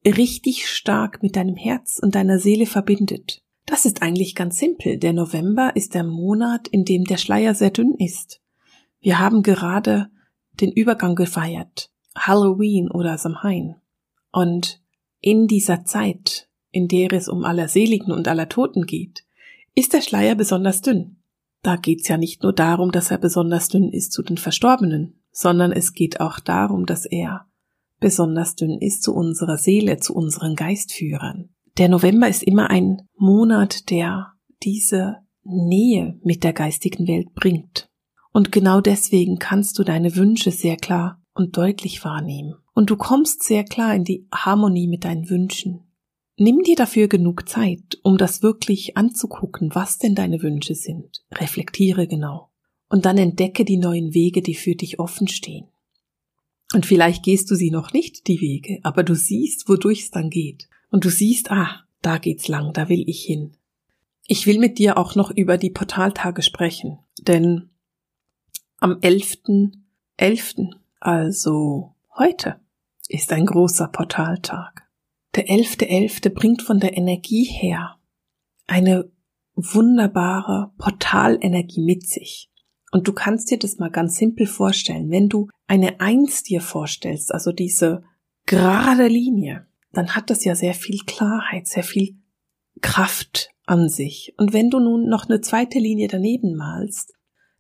richtig 0.04 0.68
stark 0.68 1.22
mit 1.22 1.36
deinem 1.36 1.56
Herz 1.56 1.98
und 2.00 2.14
deiner 2.14 2.38
Seele 2.38 2.66
verbindet. 2.66 3.42
Das 3.66 3.84
ist 3.84 4.00
eigentlich 4.00 4.34
ganz 4.34 4.58
simpel. 4.58 4.96
Der 4.96 5.12
November 5.12 5.74
ist 5.74 5.94
der 5.94 6.04
Monat, 6.04 6.68
in 6.68 6.84
dem 6.84 7.04
der 7.04 7.16
Schleier 7.16 7.54
sehr 7.54 7.70
dünn 7.70 7.94
ist. 7.98 8.40
Wir 9.00 9.18
haben 9.18 9.42
gerade 9.42 10.08
den 10.60 10.72
Übergang 10.72 11.16
gefeiert. 11.16 11.90
Halloween 12.16 12.90
oder 12.90 13.18
Samhain. 13.18 13.76
Und 14.32 14.80
in 15.20 15.48
dieser 15.48 15.84
Zeit, 15.84 16.48
in 16.70 16.88
der 16.88 17.12
es 17.12 17.28
um 17.28 17.44
aller 17.44 17.68
Seligen 17.68 18.12
und 18.12 18.28
aller 18.28 18.48
Toten 18.48 18.86
geht, 18.86 19.24
ist 19.74 19.92
der 19.92 20.00
Schleier 20.00 20.34
besonders 20.34 20.80
dünn. 20.80 21.16
Da 21.62 21.76
geht's 21.76 22.08
ja 22.08 22.16
nicht 22.16 22.42
nur 22.42 22.52
darum, 22.52 22.92
dass 22.92 23.10
er 23.10 23.18
besonders 23.18 23.68
dünn 23.68 23.90
ist 23.90 24.12
zu 24.12 24.22
den 24.22 24.38
Verstorbenen, 24.38 25.20
sondern 25.32 25.72
es 25.72 25.92
geht 25.92 26.20
auch 26.20 26.38
darum, 26.38 26.86
dass 26.86 27.04
er 27.04 27.46
besonders 27.98 28.54
dünn 28.54 28.78
ist 28.80 29.02
zu 29.02 29.14
unserer 29.14 29.58
Seele, 29.58 29.98
zu 29.98 30.14
unseren 30.14 30.54
Geistführern. 30.54 31.50
Der 31.78 31.90
November 31.90 32.26
ist 32.26 32.42
immer 32.42 32.70
ein 32.70 33.02
Monat, 33.18 33.90
der 33.90 34.32
diese 34.62 35.16
Nähe 35.44 36.18
mit 36.22 36.42
der 36.42 36.54
geistigen 36.54 37.06
Welt 37.06 37.34
bringt. 37.34 37.90
Und 38.32 38.50
genau 38.50 38.80
deswegen 38.80 39.38
kannst 39.38 39.78
du 39.78 39.84
deine 39.84 40.16
Wünsche 40.16 40.50
sehr 40.50 40.76
klar 40.76 41.22
und 41.34 41.56
deutlich 41.58 42.02
wahrnehmen. 42.02 42.54
Und 42.74 42.88
du 42.88 42.96
kommst 42.96 43.42
sehr 43.42 43.64
klar 43.64 43.94
in 43.94 44.04
die 44.04 44.26
Harmonie 44.34 44.88
mit 44.88 45.04
deinen 45.04 45.28
Wünschen. 45.28 45.82
Nimm 46.38 46.62
dir 46.62 46.76
dafür 46.76 47.08
genug 47.08 47.48
Zeit, 47.48 47.98
um 48.02 48.16
das 48.16 48.42
wirklich 48.42 48.96
anzugucken, 48.96 49.74
was 49.74 49.98
denn 49.98 50.14
deine 50.14 50.42
Wünsche 50.42 50.74
sind. 50.74 51.24
Reflektiere 51.32 52.06
genau. 52.06 52.50
Und 52.88 53.04
dann 53.04 53.18
entdecke 53.18 53.64
die 53.64 53.78
neuen 53.78 54.14
Wege, 54.14 54.40
die 54.40 54.54
für 54.54 54.74
dich 54.74 54.98
offen 54.98 55.28
stehen. 55.28 55.66
Und 56.74 56.86
vielleicht 56.86 57.22
gehst 57.22 57.50
du 57.50 57.54
sie 57.54 57.70
noch 57.70 57.92
nicht, 57.92 58.26
die 58.28 58.40
Wege, 58.40 58.80
aber 58.82 59.02
du 59.02 59.14
siehst, 59.14 59.68
wodurch 59.68 60.02
es 60.02 60.10
dann 60.10 60.30
geht 60.30 60.68
und 60.96 61.04
du 61.04 61.10
siehst, 61.10 61.50
ah, 61.50 61.82
da 62.00 62.16
geht's 62.16 62.48
lang, 62.48 62.72
da 62.72 62.88
will 62.88 63.04
ich 63.06 63.22
hin. 63.22 63.54
Ich 64.26 64.46
will 64.46 64.58
mit 64.58 64.78
dir 64.78 64.96
auch 64.96 65.14
noch 65.14 65.30
über 65.30 65.58
die 65.58 65.68
Portaltage 65.68 66.40
sprechen, 66.40 67.00
denn 67.20 67.68
am 68.78 68.92
11.11., 68.92 69.74
.11., 70.18 70.72
also 70.98 71.94
heute, 72.16 72.60
ist 73.08 73.30
ein 73.34 73.44
großer 73.44 73.88
Portaltag. 73.88 74.88
Der 75.34 75.48
11.11. 75.48 76.28
.11. 76.28 76.30
bringt 76.30 76.62
von 76.62 76.80
der 76.80 76.96
Energie 76.96 77.44
her 77.44 77.98
eine 78.66 79.12
wunderbare 79.54 80.72
Portalenergie 80.78 81.82
mit 81.82 82.08
sich. 82.08 82.50
Und 82.90 83.06
du 83.06 83.12
kannst 83.12 83.50
dir 83.50 83.58
das 83.58 83.76
mal 83.76 83.90
ganz 83.90 84.16
simpel 84.16 84.46
vorstellen. 84.46 85.10
Wenn 85.10 85.28
du 85.28 85.50
eine 85.66 86.00
Eins 86.00 86.42
dir 86.42 86.62
vorstellst, 86.62 87.34
also 87.34 87.52
diese 87.52 88.02
gerade 88.46 89.08
Linie, 89.08 89.66
dann 89.96 90.14
hat 90.14 90.30
das 90.30 90.44
ja 90.44 90.54
sehr 90.54 90.74
viel 90.74 90.98
Klarheit, 91.06 91.66
sehr 91.66 91.82
viel 91.82 92.16
Kraft 92.82 93.50
an 93.64 93.88
sich. 93.88 94.34
Und 94.36 94.52
wenn 94.52 94.70
du 94.70 94.78
nun 94.78 95.08
noch 95.08 95.28
eine 95.28 95.40
zweite 95.40 95.78
Linie 95.78 96.08
daneben 96.08 96.54
malst, 96.54 97.12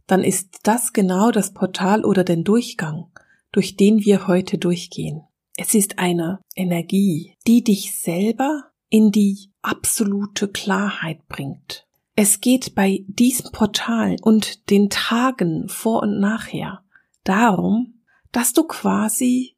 dann 0.06 0.22
ist 0.22 0.60
das 0.62 0.92
genau 0.92 1.30
das 1.30 1.52
Portal 1.52 2.04
oder 2.04 2.24
den 2.24 2.44
Durchgang, 2.44 3.10
durch 3.52 3.76
den 3.76 4.04
wir 4.04 4.26
heute 4.26 4.58
durchgehen. 4.58 5.22
Es 5.56 5.74
ist 5.74 5.98
eine 5.98 6.40
Energie, 6.54 7.36
die 7.46 7.64
dich 7.64 7.98
selber 7.98 8.64
in 8.88 9.10
die 9.10 9.50
absolute 9.62 10.48
Klarheit 10.48 11.26
bringt. 11.28 11.86
Es 12.14 12.40
geht 12.40 12.74
bei 12.74 13.04
diesem 13.08 13.50
Portal 13.52 14.16
und 14.22 14.70
den 14.70 14.90
Tagen 14.90 15.68
vor 15.68 16.02
und 16.02 16.20
nachher 16.20 16.84
darum, 17.24 18.02
dass 18.32 18.52
du 18.52 18.64
quasi 18.64 19.56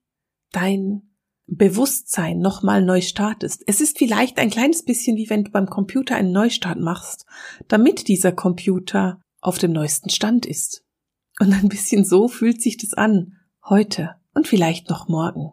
dein 0.52 1.07
Bewusstsein 1.50 2.38
nochmal 2.38 2.85
neu 2.85 3.00
startest. 3.00 3.64
Es 3.67 3.81
ist 3.81 3.99
vielleicht 3.99 4.38
ein 4.38 4.50
kleines 4.50 4.85
bisschen 4.85 5.17
wie 5.17 5.31
wenn 5.31 5.45
du 5.45 5.50
beim 5.50 5.67
Computer 5.67 6.14
einen 6.14 6.33
Neustart 6.33 6.78
machst, 6.78 7.25
damit 7.69 8.07
dieser 8.07 8.33
Computer 8.33 9.21
auf 9.40 9.59
dem 9.59 9.73
neuesten 9.73 10.11
Stand 10.11 10.45
ist. 10.45 10.85
Und 11.40 11.52
ein 11.52 11.69
bisschen 11.69 12.05
so 12.05 12.28
fühlt 12.28 12.61
sich 12.61 12.76
das 12.76 12.93
an, 12.93 13.37
heute 13.64 14.17
und 14.35 14.47
vielleicht 14.47 14.90
noch 14.90 15.09
morgen, 15.09 15.52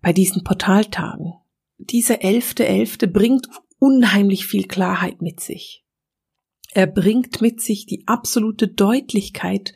bei 0.00 0.12
diesen 0.12 0.44
Portaltagen. 0.44 1.34
Dieser 1.78 2.22
elfte 2.22 2.66
Elfte 2.66 3.06
bringt 3.06 3.48
unheimlich 3.78 4.46
viel 4.46 4.66
Klarheit 4.66 5.20
mit 5.20 5.40
sich. 5.40 5.84
Er 6.72 6.86
bringt 6.86 7.40
mit 7.40 7.60
sich 7.60 7.86
die 7.86 8.04
absolute 8.06 8.68
Deutlichkeit, 8.68 9.74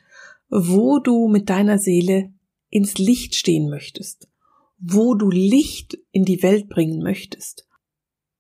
wo 0.49 0.99
du 0.99 1.29
mit 1.29 1.51
deiner 1.51 1.79
Seele 1.79 2.33
ins 2.71 2.97
Licht 2.99 3.35
stehen 3.35 3.69
möchtest, 3.69 4.29
wo 4.79 5.15
du 5.15 5.31
Licht 5.31 5.99
in 6.13 6.25
die 6.25 6.43
Welt 6.43 6.69
bringen 6.69 7.03
möchtest, 7.03 7.67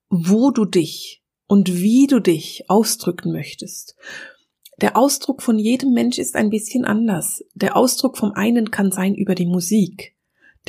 wo 0.08 0.50
du 0.50 0.64
dich 0.64 1.22
und 1.46 1.74
wie 1.74 2.06
du 2.06 2.20
dich 2.20 2.64
ausdrücken 2.68 3.32
möchtest. 3.32 3.96
Der 4.80 4.96
Ausdruck 4.96 5.42
von 5.42 5.58
jedem 5.58 5.92
Mensch 5.92 6.18
ist 6.18 6.36
ein 6.36 6.50
bisschen 6.50 6.84
anders. 6.84 7.44
Der 7.54 7.76
Ausdruck 7.76 8.16
vom 8.16 8.32
einen 8.32 8.70
kann 8.70 8.92
sein 8.92 9.14
über 9.14 9.34
die 9.34 9.46
Musik, 9.46 10.14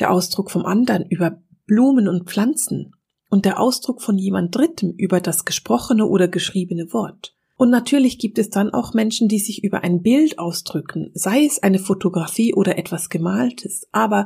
der 0.00 0.10
Ausdruck 0.10 0.50
vom 0.50 0.64
anderen 0.64 1.06
über 1.08 1.40
Blumen 1.66 2.08
und 2.08 2.28
Pflanzen 2.28 2.96
und 3.28 3.44
der 3.44 3.60
Ausdruck 3.60 4.02
von 4.02 4.18
jemand 4.18 4.56
Drittem 4.56 4.92
über 4.96 5.20
das 5.20 5.44
gesprochene 5.44 6.06
oder 6.06 6.26
geschriebene 6.26 6.92
Wort. 6.92 7.36
Und 7.56 7.70
natürlich 7.70 8.18
gibt 8.18 8.38
es 8.38 8.48
dann 8.48 8.70
auch 8.70 8.94
Menschen, 8.94 9.28
die 9.28 9.38
sich 9.38 9.62
über 9.62 9.84
ein 9.84 10.02
Bild 10.02 10.38
ausdrücken, 10.38 11.10
sei 11.12 11.44
es 11.44 11.62
eine 11.62 11.78
Fotografie 11.78 12.54
oder 12.54 12.78
etwas 12.78 13.10
Gemaltes, 13.10 13.86
aber 13.92 14.24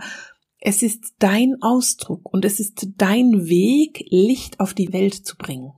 es 0.67 0.83
ist 0.83 1.17
dein 1.19 1.61
Ausdruck 1.61 2.33
und 2.33 2.47
es 2.47 2.59
ist 2.59 2.89
dein 2.97 3.49
Weg, 3.49 4.07
Licht 4.09 4.61
auf 4.61 4.73
die 4.73 4.95
Welt 4.95 5.15
zu 5.15 5.37
bringen. 5.37 5.75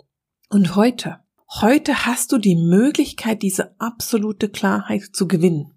Und 0.49 0.77
heute, 0.77 1.19
heute 1.61 2.07
hast 2.07 2.31
du 2.31 2.39
die 2.39 2.55
Möglichkeit, 2.55 3.43
diese 3.43 3.79
absolute 3.81 4.49
Klarheit 4.49 5.03
zu 5.13 5.27
gewinnen. 5.27 5.73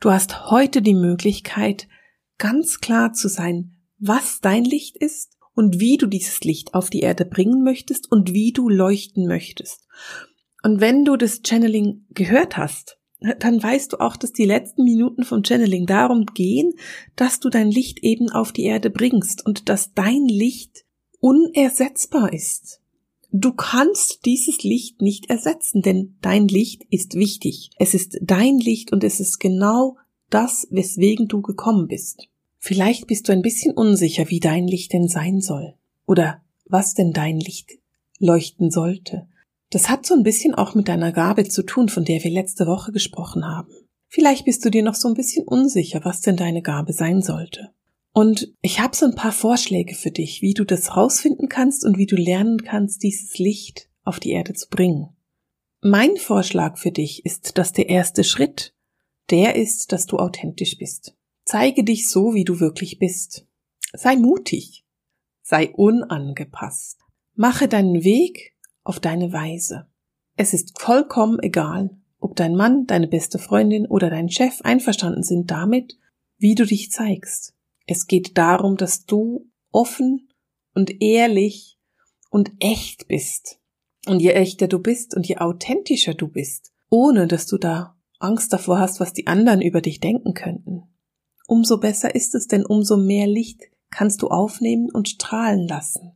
Du 0.00 0.10
hast 0.10 0.50
heute 0.50 0.80
die 0.80 0.94
Möglichkeit, 0.94 1.88
ganz 2.38 2.80
klar 2.80 3.12
zu 3.12 3.28
sein, 3.28 3.76
was 3.98 4.40
dein 4.40 4.64
Licht 4.64 4.96
ist 4.96 5.36
und 5.54 5.78
wie 5.78 5.98
du 5.98 6.06
dieses 6.06 6.40
Licht 6.40 6.72
auf 6.72 6.88
die 6.88 7.00
Erde 7.00 7.26
bringen 7.26 7.62
möchtest 7.62 8.10
und 8.10 8.32
wie 8.32 8.52
du 8.52 8.70
leuchten 8.70 9.26
möchtest. 9.26 9.86
Und 10.62 10.80
wenn 10.80 11.04
du 11.04 11.18
das 11.18 11.42
Channeling 11.44 12.06
gehört 12.08 12.56
hast, 12.56 12.98
dann 13.38 13.62
weißt 13.62 13.92
du 13.92 14.00
auch, 14.00 14.16
dass 14.16 14.32
die 14.32 14.44
letzten 14.44 14.84
Minuten 14.84 15.24
vom 15.24 15.42
Channeling 15.44 15.86
darum 15.86 16.26
gehen, 16.26 16.72
dass 17.16 17.40
du 17.40 17.48
dein 17.48 17.70
Licht 17.70 18.00
eben 18.00 18.30
auf 18.30 18.52
die 18.52 18.64
Erde 18.64 18.90
bringst 18.90 19.44
und 19.44 19.68
dass 19.68 19.94
dein 19.94 20.26
Licht 20.26 20.84
unersetzbar 21.20 22.32
ist. 22.32 22.80
Du 23.30 23.52
kannst 23.52 24.26
dieses 24.26 24.62
Licht 24.62 25.00
nicht 25.00 25.30
ersetzen, 25.30 25.80
denn 25.80 26.16
dein 26.20 26.48
Licht 26.48 26.82
ist 26.90 27.14
wichtig. 27.14 27.70
Es 27.78 27.94
ist 27.94 28.18
dein 28.20 28.58
Licht 28.58 28.92
und 28.92 29.02
es 29.04 29.20
ist 29.20 29.40
genau 29.40 29.96
das, 30.28 30.66
weswegen 30.70 31.28
du 31.28 31.40
gekommen 31.40 31.88
bist. 31.88 32.28
Vielleicht 32.58 33.06
bist 33.06 33.28
du 33.28 33.32
ein 33.32 33.42
bisschen 33.42 33.74
unsicher, 33.74 34.28
wie 34.28 34.40
dein 34.40 34.68
Licht 34.68 34.92
denn 34.92 35.08
sein 35.08 35.40
soll 35.40 35.74
oder 36.06 36.42
was 36.66 36.94
denn 36.94 37.12
dein 37.12 37.40
Licht 37.40 37.78
leuchten 38.18 38.70
sollte. 38.70 39.28
Das 39.72 39.88
hat 39.88 40.04
so 40.04 40.12
ein 40.14 40.22
bisschen 40.22 40.54
auch 40.54 40.74
mit 40.74 40.88
deiner 40.88 41.12
Gabe 41.12 41.48
zu 41.48 41.62
tun, 41.62 41.88
von 41.88 42.04
der 42.04 42.22
wir 42.22 42.30
letzte 42.30 42.66
Woche 42.66 42.92
gesprochen 42.92 43.46
haben. 43.46 43.72
Vielleicht 44.06 44.44
bist 44.44 44.62
du 44.66 44.70
dir 44.70 44.82
noch 44.82 44.94
so 44.94 45.08
ein 45.08 45.14
bisschen 45.14 45.48
unsicher, 45.48 46.02
was 46.04 46.20
denn 46.20 46.36
deine 46.36 46.60
Gabe 46.60 46.92
sein 46.92 47.22
sollte. 47.22 47.70
Und 48.12 48.52
ich 48.60 48.80
habe 48.80 48.94
so 48.94 49.06
ein 49.06 49.14
paar 49.14 49.32
Vorschläge 49.32 49.94
für 49.94 50.10
dich, 50.10 50.42
wie 50.42 50.52
du 50.52 50.66
das 50.66 50.94
rausfinden 50.94 51.48
kannst 51.48 51.86
und 51.86 51.96
wie 51.96 52.04
du 52.04 52.16
lernen 52.16 52.62
kannst, 52.62 53.02
dieses 53.02 53.38
Licht 53.38 53.88
auf 54.04 54.20
die 54.20 54.32
Erde 54.32 54.52
zu 54.52 54.68
bringen. 54.68 55.16
Mein 55.80 56.18
Vorschlag 56.18 56.76
für 56.76 56.92
dich 56.92 57.24
ist, 57.24 57.56
dass 57.56 57.72
der 57.72 57.88
erste 57.88 58.24
Schritt 58.24 58.74
der 59.30 59.56
ist, 59.56 59.92
dass 59.92 60.04
du 60.04 60.18
authentisch 60.18 60.76
bist. 60.76 61.16
Zeige 61.46 61.84
dich 61.84 62.10
so, 62.10 62.34
wie 62.34 62.44
du 62.44 62.60
wirklich 62.60 62.98
bist. 62.98 63.46
Sei 63.94 64.16
mutig. 64.16 64.84
Sei 65.40 65.70
unangepasst. 65.70 66.98
Mache 67.34 67.66
deinen 67.68 68.04
Weg 68.04 68.51
auf 68.84 69.00
deine 69.00 69.32
Weise. 69.32 69.86
Es 70.36 70.54
ist 70.54 70.80
vollkommen 70.80 71.38
egal, 71.42 71.90
ob 72.18 72.36
dein 72.36 72.54
Mann, 72.54 72.86
deine 72.86 73.08
beste 73.08 73.38
Freundin 73.38 73.86
oder 73.86 74.10
dein 74.10 74.28
Chef 74.28 74.60
einverstanden 74.62 75.22
sind 75.22 75.50
damit, 75.50 75.98
wie 76.38 76.54
du 76.54 76.64
dich 76.64 76.90
zeigst. 76.90 77.54
Es 77.86 78.06
geht 78.06 78.38
darum, 78.38 78.76
dass 78.76 79.04
du 79.04 79.50
offen 79.70 80.28
und 80.74 81.02
ehrlich 81.02 81.78
und 82.30 82.52
echt 82.60 83.08
bist. 83.08 83.58
Und 84.06 84.20
je 84.20 84.30
echter 84.30 84.68
du 84.68 84.78
bist 84.78 85.14
und 85.14 85.26
je 85.28 85.36
authentischer 85.36 86.14
du 86.14 86.28
bist, 86.28 86.72
ohne 86.90 87.26
dass 87.26 87.46
du 87.46 87.58
da 87.58 87.96
Angst 88.18 88.52
davor 88.52 88.78
hast, 88.78 89.00
was 89.00 89.12
die 89.12 89.26
anderen 89.26 89.60
über 89.60 89.80
dich 89.80 90.00
denken 90.00 90.34
könnten, 90.34 90.82
umso 91.46 91.78
besser 91.78 92.14
ist 92.14 92.34
es, 92.34 92.46
denn 92.46 92.64
umso 92.64 92.96
mehr 92.96 93.26
Licht 93.26 93.62
kannst 93.90 94.22
du 94.22 94.28
aufnehmen 94.28 94.90
und 94.90 95.08
strahlen 95.08 95.68
lassen. 95.68 96.12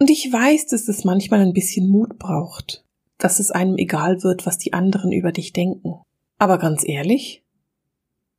Und 0.00 0.08
ich 0.08 0.32
weiß, 0.32 0.66
dass 0.68 0.88
es 0.88 1.04
manchmal 1.04 1.40
ein 1.40 1.52
bisschen 1.52 1.86
Mut 1.88 2.18
braucht, 2.18 2.84
dass 3.18 3.38
es 3.38 3.50
einem 3.50 3.76
egal 3.76 4.22
wird, 4.22 4.46
was 4.46 4.56
die 4.56 4.72
anderen 4.72 5.12
über 5.12 5.30
dich 5.30 5.52
denken. 5.52 6.00
Aber 6.38 6.56
ganz 6.56 6.82
ehrlich, 6.88 7.44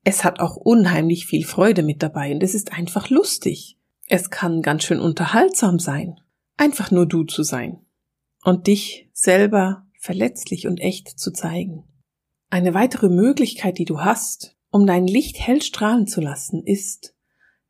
es 0.03 0.24
hat 0.24 0.39
auch 0.39 0.56
unheimlich 0.56 1.27
viel 1.27 1.46
Freude 1.46 1.84
mit 1.84 2.01
dabei 2.01 2.34
und 2.34 2.41
es 2.41 2.56
ist 2.56 2.74
einfach 2.74 3.12
lustig. 3.12 3.77
Es 4.08 4.32
kann 4.32 4.63
ganz 4.63 4.84
schön 4.84 5.00
unterhaltsam 5.00 5.77
sein, 5.77 6.20
einfach 6.58 6.89
nur 6.89 7.06
du 7.06 7.25
zu 7.25 7.44
sein 7.44 7.86
und 8.44 8.65
dich 8.65 9.08
selber 9.13 9.86
verletzlich 10.00 10.65
und 10.65 10.80
echt 10.80 11.20
zu 11.20 11.32
zeigen. 11.32 11.84
Eine 12.50 12.74
weitere 12.74 13.08
Möglichkeit, 13.08 13.77
die 13.77 13.86
du 13.86 14.01
hast, 14.01 14.58
um 14.72 14.88
dein 14.88 15.06
Licht 15.06 15.39
hell 15.39 15.62
strahlen 15.62 16.08
zu 16.08 16.22
lassen, 16.22 16.63
ist, 16.63 17.13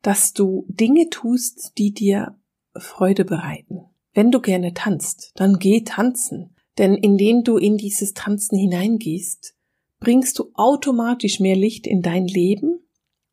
dass 0.00 0.32
du 0.32 0.64
Dinge 0.68 1.10
tust, 1.10 1.72
die 1.76 1.92
dir 1.92 2.38
Freude 2.76 3.24
bereiten. 3.24 3.86
Wenn 4.14 4.30
du 4.30 4.40
gerne 4.40 4.74
tanzt, 4.74 5.32
dann 5.36 5.58
geh 5.58 5.82
tanzen, 5.84 6.54
denn 6.78 6.94
indem 6.94 7.44
du 7.44 7.56
in 7.56 7.76
dieses 7.76 8.12
Tanzen 8.12 8.58
hineingehst, 8.58 9.54
bringst 10.00 10.38
du 10.38 10.50
automatisch 10.54 11.40
mehr 11.40 11.56
Licht 11.56 11.86
in 11.86 12.02
dein 12.02 12.26
Leben, 12.26 12.80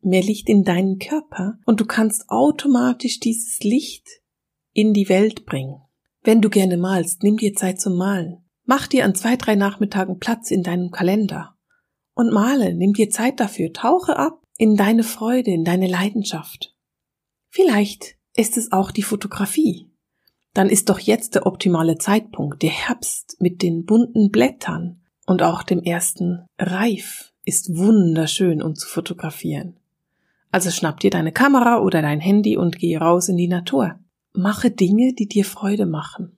mehr 0.00 0.22
Licht 0.22 0.48
in 0.48 0.64
deinen 0.64 0.98
Körper 0.98 1.58
und 1.66 1.80
du 1.80 1.84
kannst 1.84 2.30
automatisch 2.30 3.20
dieses 3.20 3.60
Licht 3.60 4.08
in 4.72 4.94
die 4.94 5.08
Welt 5.08 5.46
bringen. 5.46 5.82
Wenn 6.22 6.40
du 6.40 6.50
gerne 6.50 6.76
malst, 6.76 7.22
nimm 7.22 7.36
dir 7.36 7.54
Zeit 7.54 7.80
zum 7.80 7.96
Malen. 7.96 8.44
Mach 8.64 8.86
dir 8.86 9.04
an 9.04 9.14
zwei, 9.14 9.36
drei 9.36 9.56
Nachmittagen 9.56 10.18
Platz 10.18 10.50
in 10.50 10.62
deinem 10.62 10.90
Kalender. 10.90 11.56
Und 12.14 12.32
male, 12.32 12.74
nimm 12.74 12.92
dir 12.92 13.10
Zeit 13.10 13.40
dafür, 13.40 13.72
tauche 13.72 14.16
ab 14.16 14.42
in 14.58 14.76
deine 14.76 15.02
Freude, 15.02 15.50
in 15.50 15.64
deine 15.64 15.88
Leidenschaft. 15.88 16.76
Vielleicht 17.48 18.16
ist 18.34 18.56
es 18.56 18.72
auch 18.72 18.90
die 18.90 19.02
Fotografie. 19.02 19.90
Dann 20.54 20.68
ist 20.68 20.88
doch 20.88 20.98
jetzt 20.98 21.34
der 21.34 21.46
optimale 21.46 21.98
Zeitpunkt, 21.98 22.62
der 22.62 22.70
Herbst 22.70 23.36
mit 23.40 23.62
den 23.62 23.84
bunten 23.84 24.30
Blättern 24.30 25.00
und 25.26 25.42
auch 25.42 25.62
dem 25.62 25.80
ersten 25.80 26.46
Reif 26.58 27.32
ist 27.44 27.76
wunderschön, 27.76 28.62
um 28.62 28.74
zu 28.74 28.88
fotografieren. 28.88 29.76
Also 30.50 30.70
schnapp 30.70 30.98
dir 31.00 31.10
deine 31.10 31.32
Kamera 31.32 31.80
oder 31.80 32.02
dein 32.02 32.20
Handy 32.20 32.56
und 32.56 32.78
geh 32.78 32.96
raus 32.96 33.28
in 33.28 33.36
die 33.36 33.48
Natur. 33.48 34.00
Mache 34.32 34.70
Dinge, 34.70 35.14
die 35.14 35.28
dir 35.28 35.44
Freude 35.44 35.86
machen. 35.86 36.36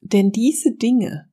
Denn 0.00 0.32
diese 0.32 0.72
Dinge, 0.72 1.28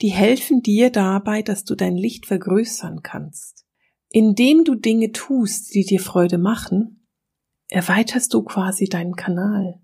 die 0.00 0.08
helfen 0.08 0.62
dir 0.62 0.90
dabei, 0.90 1.42
dass 1.42 1.64
du 1.64 1.74
dein 1.74 1.96
Licht 1.96 2.26
vergrößern 2.26 3.02
kannst. 3.02 3.66
Indem 4.08 4.64
du 4.64 4.74
Dinge 4.74 5.12
tust, 5.12 5.74
die 5.74 5.84
dir 5.84 6.00
Freude 6.00 6.38
machen, 6.38 6.99
erweiterst 7.70 8.34
du 8.34 8.42
quasi 8.42 8.86
deinen 8.86 9.16
Kanal. 9.16 9.80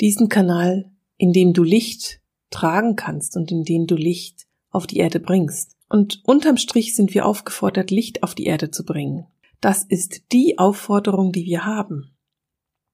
Diesen 0.00 0.28
Kanal, 0.28 0.90
in 1.16 1.32
dem 1.32 1.52
du 1.52 1.62
Licht 1.62 2.20
tragen 2.50 2.96
kannst 2.96 3.36
und 3.36 3.50
in 3.50 3.64
dem 3.64 3.86
du 3.86 3.94
Licht 3.94 4.46
auf 4.70 4.86
die 4.86 4.98
Erde 4.98 5.20
bringst. 5.20 5.76
Und 5.88 6.20
unterm 6.24 6.56
Strich 6.56 6.94
sind 6.94 7.14
wir 7.14 7.26
aufgefordert, 7.26 7.90
Licht 7.90 8.22
auf 8.22 8.34
die 8.34 8.44
Erde 8.44 8.70
zu 8.70 8.84
bringen. 8.84 9.26
Das 9.60 9.84
ist 9.84 10.32
die 10.32 10.58
Aufforderung, 10.58 11.32
die 11.32 11.44
wir 11.44 11.64
haben. 11.64 12.16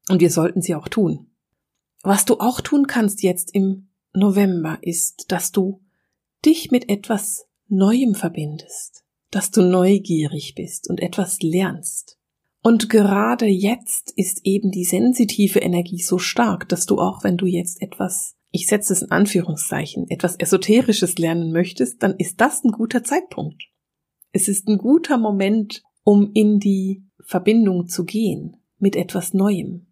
Und 0.08 0.20
wir 0.20 0.30
sollten 0.30 0.62
sie 0.62 0.74
auch 0.74 0.88
tun. 0.88 1.30
Was 2.02 2.24
du 2.24 2.38
auch 2.38 2.60
tun 2.60 2.86
kannst 2.86 3.22
jetzt 3.22 3.54
im 3.54 3.88
November 4.12 4.78
ist, 4.82 5.30
dass 5.30 5.52
du 5.52 5.80
dich 6.44 6.70
mit 6.70 6.88
etwas 6.88 7.46
Neuem 7.68 8.14
verbindest, 8.14 9.04
dass 9.30 9.50
du 9.50 9.62
neugierig 9.62 10.54
bist 10.54 10.90
und 10.90 11.00
etwas 11.00 11.40
lernst. 11.40 12.18
Und 12.62 12.88
gerade 12.88 13.46
jetzt 13.46 14.12
ist 14.16 14.40
eben 14.44 14.70
die 14.70 14.84
sensitive 14.84 15.58
Energie 15.58 16.00
so 16.00 16.18
stark, 16.18 16.68
dass 16.68 16.86
du 16.86 16.98
auch, 16.98 17.24
wenn 17.24 17.36
du 17.36 17.46
jetzt 17.46 17.82
etwas, 17.82 18.36
ich 18.52 18.68
setze 18.68 18.92
es 18.92 19.02
in 19.02 19.10
Anführungszeichen, 19.10 20.08
etwas 20.08 20.36
Esoterisches 20.36 21.18
lernen 21.18 21.52
möchtest, 21.52 22.02
dann 22.02 22.14
ist 22.16 22.40
das 22.40 22.62
ein 22.62 22.70
guter 22.70 23.02
Zeitpunkt. 23.02 23.64
Es 24.30 24.46
ist 24.46 24.68
ein 24.68 24.78
guter 24.78 25.18
Moment, 25.18 25.82
um 26.04 26.30
in 26.34 26.60
die 26.60 27.04
Verbindung 27.20 27.88
zu 27.88 28.04
gehen 28.04 28.56
mit 28.78 28.94
etwas 28.94 29.34
Neuem, 29.34 29.86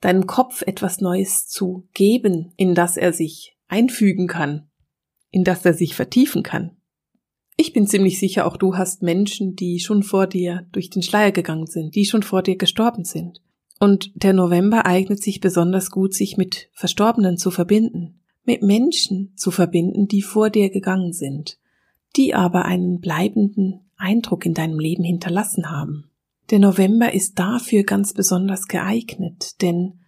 deinem 0.00 0.26
Kopf 0.26 0.62
etwas 0.62 1.00
Neues 1.00 1.48
zu 1.48 1.88
geben, 1.94 2.52
in 2.56 2.74
das 2.74 2.98
er 2.98 3.14
sich 3.14 3.56
einfügen 3.68 4.26
kann, 4.26 4.68
in 5.30 5.44
das 5.44 5.64
er 5.64 5.74
sich 5.74 5.94
vertiefen 5.94 6.42
kann. 6.42 6.76
Ich 7.56 7.72
bin 7.72 7.86
ziemlich 7.86 8.18
sicher, 8.18 8.46
auch 8.46 8.58
du 8.58 8.76
hast 8.76 9.02
Menschen, 9.02 9.56
die 9.56 9.80
schon 9.80 10.02
vor 10.02 10.26
dir 10.26 10.66
durch 10.72 10.90
den 10.90 11.02
Schleier 11.02 11.32
gegangen 11.32 11.66
sind, 11.66 11.94
die 11.94 12.04
schon 12.04 12.22
vor 12.22 12.42
dir 12.42 12.56
gestorben 12.56 13.04
sind. 13.04 13.40
Und 13.80 14.12
der 14.14 14.34
November 14.34 14.84
eignet 14.84 15.22
sich 15.22 15.40
besonders 15.40 15.90
gut, 15.90 16.14
sich 16.14 16.36
mit 16.36 16.68
Verstorbenen 16.74 17.38
zu 17.38 17.50
verbinden, 17.50 18.20
mit 18.44 18.62
Menschen 18.62 19.32
zu 19.36 19.50
verbinden, 19.50 20.06
die 20.06 20.22
vor 20.22 20.50
dir 20.50 20.70
gegangen 20.70 21.12
sind, 21.12 21.58
die 22.14 22.34
aber 22.34 22.66
einen 22.66 23.00
bleibenden 23.00 23.80
Eindruck 23.96 24.44
in 24.44 24.54
deinem 24.54 24.78
Leben 24.78 25.04
hinterlassen 25.04 25.70
haben. 25.70 26.10
Der 26.50 26.58
November 26.58 27.12
ist 27.12 27.38
dafür 27.38 27.82
ganz 27.82 28.12
besonders 28.12 28.68
geeignet, 28.68 29.60
denn 29.62 30.00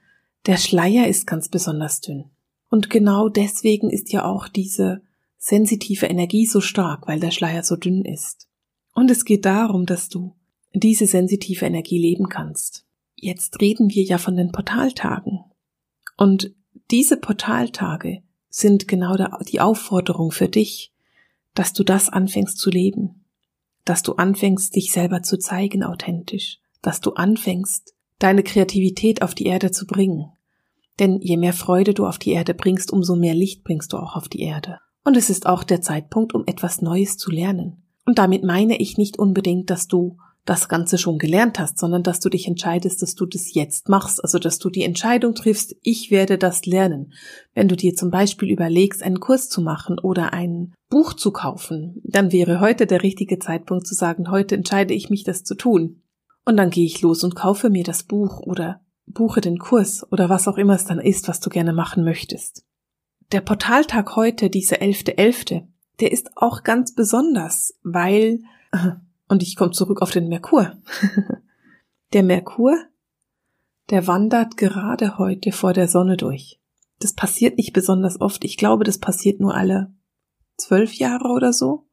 der 0.47 0.57
Schleier 0.57 1.09
ist 1.09 1.27
ganz 1.27 1.49
besonders 1.49 2.01
dünn. 2.01 2.27
Und 2.71 2.91
genau 2.91 3.29
deswegen 3.29 3.91
ist 3.91 4.13
ja 4.13 4.25
auch 4.25 4.49
diese 4.49 5.03
sensitive 5.39 6.07
Energie 6.07 6.47
so 6.47 6.61
stark, 6.61 7.07
weil 7.07 7.21
der 7.21 7.31
Schleier 7.31 7.63
so 7.63 7.77
dünn 7.77 8.05
ist. 8.05 8.49
Und 8.93 9.11
es 9.11 9.25
geht 9.25 9.45
darum, 9.45 9.87
dass 9.87 10.09
du 10.09 10.35
diese 10.75 11.07
sensitive 11.07 11.65
Energie 11.65 11.99
leben 11.99 12.29
kannst. 12.29 12.85
Jetzt 13.15 13.61
reden 13.61 13.91
wir 13.91 14.03
ja 14.03 14.19
von 14.19 14.37
den 14.37 14.53
Portaltagen. 14.53 15.45
Und 16.17 16.55
diese 16.91 17.17
Portaltage 17.17 18.23
sind 18.51 18.89
genau 18.89 19.17
die 19.43 19.61
Aufforderung 19.61 20.31
für 20.31 20.49
dich, 20.49 20.93
dass 21.55 21.73
du 21.73 21.85
das 21.85 22.09
anfängst 22.09 22.59
zu 22.59 22.71
leben, 22.71 23.25
dass 23.85 24.03
du 24.03 24.15
anfängst, 24.15 24.75
dich 24.77 24.93
selber 24.93 25.23
zu 25.23 25.39
zeigen 25.39 25.83
authentisch, 25.83 26.61
dass 26.83 27.01
du 27.01 27.13
anfängst, 27.13 27.95
deine 28.19 28.43
Kreativität 28.43 29.23
auf 29.23 29.35
die 29.35 29.47
Erde 29.47 29.71
zu 29.71 29.87
bringen. 29.87 30.33
Denn 30.99 31.21
je 31.21 31.37
mehr 31.37 31.53
Freude 31.53 31.95
du 31.95 32.07
auf 32.07 32.19
die 32.19 32.33
Erde 32.33 32.55
bringst, 32.55 32.93
umso 32.93 33.17
mehr 33.17 33.35
Licht 33.35 33.63
bringst 33.65 33.93
du 33.93 33.97
auch 33.97 34.17
auf 34.17 34.29
die 34.29 34.41
Erde. 34.41 34.81
Und 35.09 35.17
es 35.17 35.31
ist 35.31 35.47
auch 35.47 35.65
der 35.65 35.81
Zeitpunkt, 35.81 36.35
um 36.35 36.43
etwas 36.45 36.83
Neues 36.83 37.17
zu 37.17 37.31
lernen. 37.31 37.83
Und 38.05 38.19
damit 38.19 38.45
meine 38.45 38.79
ich 38.79 38.99
nicht 38.99 39.19
unbedingt, 39.19 39.71
dass 39.71 39.89
du 39.89 40.19
das 40.45 40.69
Ganze 40.69 40.99
schon 40.99 41.17
gelernt 41.17 41.59
hast, 41.59 41.79
sondern 41.79 42.03
dass 42.03 42.21
du 42.21 42.29
dich 42.29 42.47
entscheidest, 42.47 43.01
dass 43.01 43.15
du 43.15 43.25
das 43.25 43.55
jetzt 43.55 43.89
machst, 43.89 44.23
also 44.23 44.39
dass 44.39 44.59
du 44.59 44.69
die 44.69 44.83
Entscheidung 44.83 45.35
triffst, 45.35 45.75
ich 45.81 46.11
werde 46.11 46.37
das 46.37 46.67
lernen. 46.67 47.15
Wenn 47.55 47.69
du 47.69 47.75
dir 47.75 47.95
zum 47.95 48.11
Beispiel 48.11 48.51
überlegst, 48.51 49.03
einen 49.03 49.19
Kurs 49.19 49.49
zu 49.49 49.63
machen 49.63 49.99
oder 49.99 50.35
ein 50.35 50.75
Buch 50.91 51.15
zu 51.15 51.31
kaufen, 51.31 52.03
dann 52.05 52.31
wäre 52.31 52.61
heute 52.61 52.85
der 52.87 53.03
richtige 53.03 53.39
Zeitpunkt 53.39 53.87
zu 53.87 53.95
sagen, 53.95 54.31
heute 54.31 54.57
entscheide 54.57 54.93
ich 54.93 55.09
mich, 55.09 55.25
das 55.25 55.43
zu 55.43 55.55
tun. 55.55 56.03
Und 56.45 56.59
dann 56.59 56.69
gehe 56.69 56.85
ich 56.85 57.01
los 57.01 57.25
und 57.25 57.35
kaufe 57.35 57.71
mir 57.71 57.83
das 57.83 58.03
Buch 58.03 58.41
oder 58.41 58.83
buche 59.07 59.41
den 59.41 59.59
Kurs 59.59 60.07
oder 60.13 60.29
was 60.29 60.47
auch 60.49 60.59
immer 60.59 60.75
es 60.75 60.85
dann 60.85 61.01
ist, 61.01 61.29
was 61.29 61.41
du 61.41 61.49
gerne 61.49 61.73
machen 61.73 62.05
möchtest. 62.05 62.68
Der 63.33 63.43
Portaltag 63.43 64.17
heute, 64.17 64.49
dieser 64.49 64.77
11.11., 64.77 65.17
.11., 65.17 65.67
der 66.01 66.13
ist 66.13 66.31
auch 66.37 66.63
ganz 66.63 66.95
besonders, 66.95 67.75
weil 67.83 68.41
und 69.29 69.43
ich 69.43 69.57
komme 69.57 69.73
zurück 69.73 70.01
auf 70.01 70.11
den 70.11 70.29
Merkur. 70.29 70.79
der 72.15 72.23
Merkur, 72.23 72.75
der 73.91 74.07
wandert 74.07 74.57
gerade 74.57 75.19
heute 75.19 75.53
vor 75.53 75.75
der 75.75 75.89
Sonne 75.89 76.17
durch. 76.17 76.59
Das 77.01 77.13
passiert 77.13 77.59
nicht 77.59 77.73
besonders 77.73 78.21
oft. 78.21 78.45
Ich 78.45 78.57
glaube, 78.57 78.85
das 78.85 78.99
passiert 78.99 79.41
nur 79.41 79.55
alle 79.55 79.93
zwölf 80.57 80.95
Jahre 80.95 81.29
oder 81.29 81.53
so. 81.53 81.88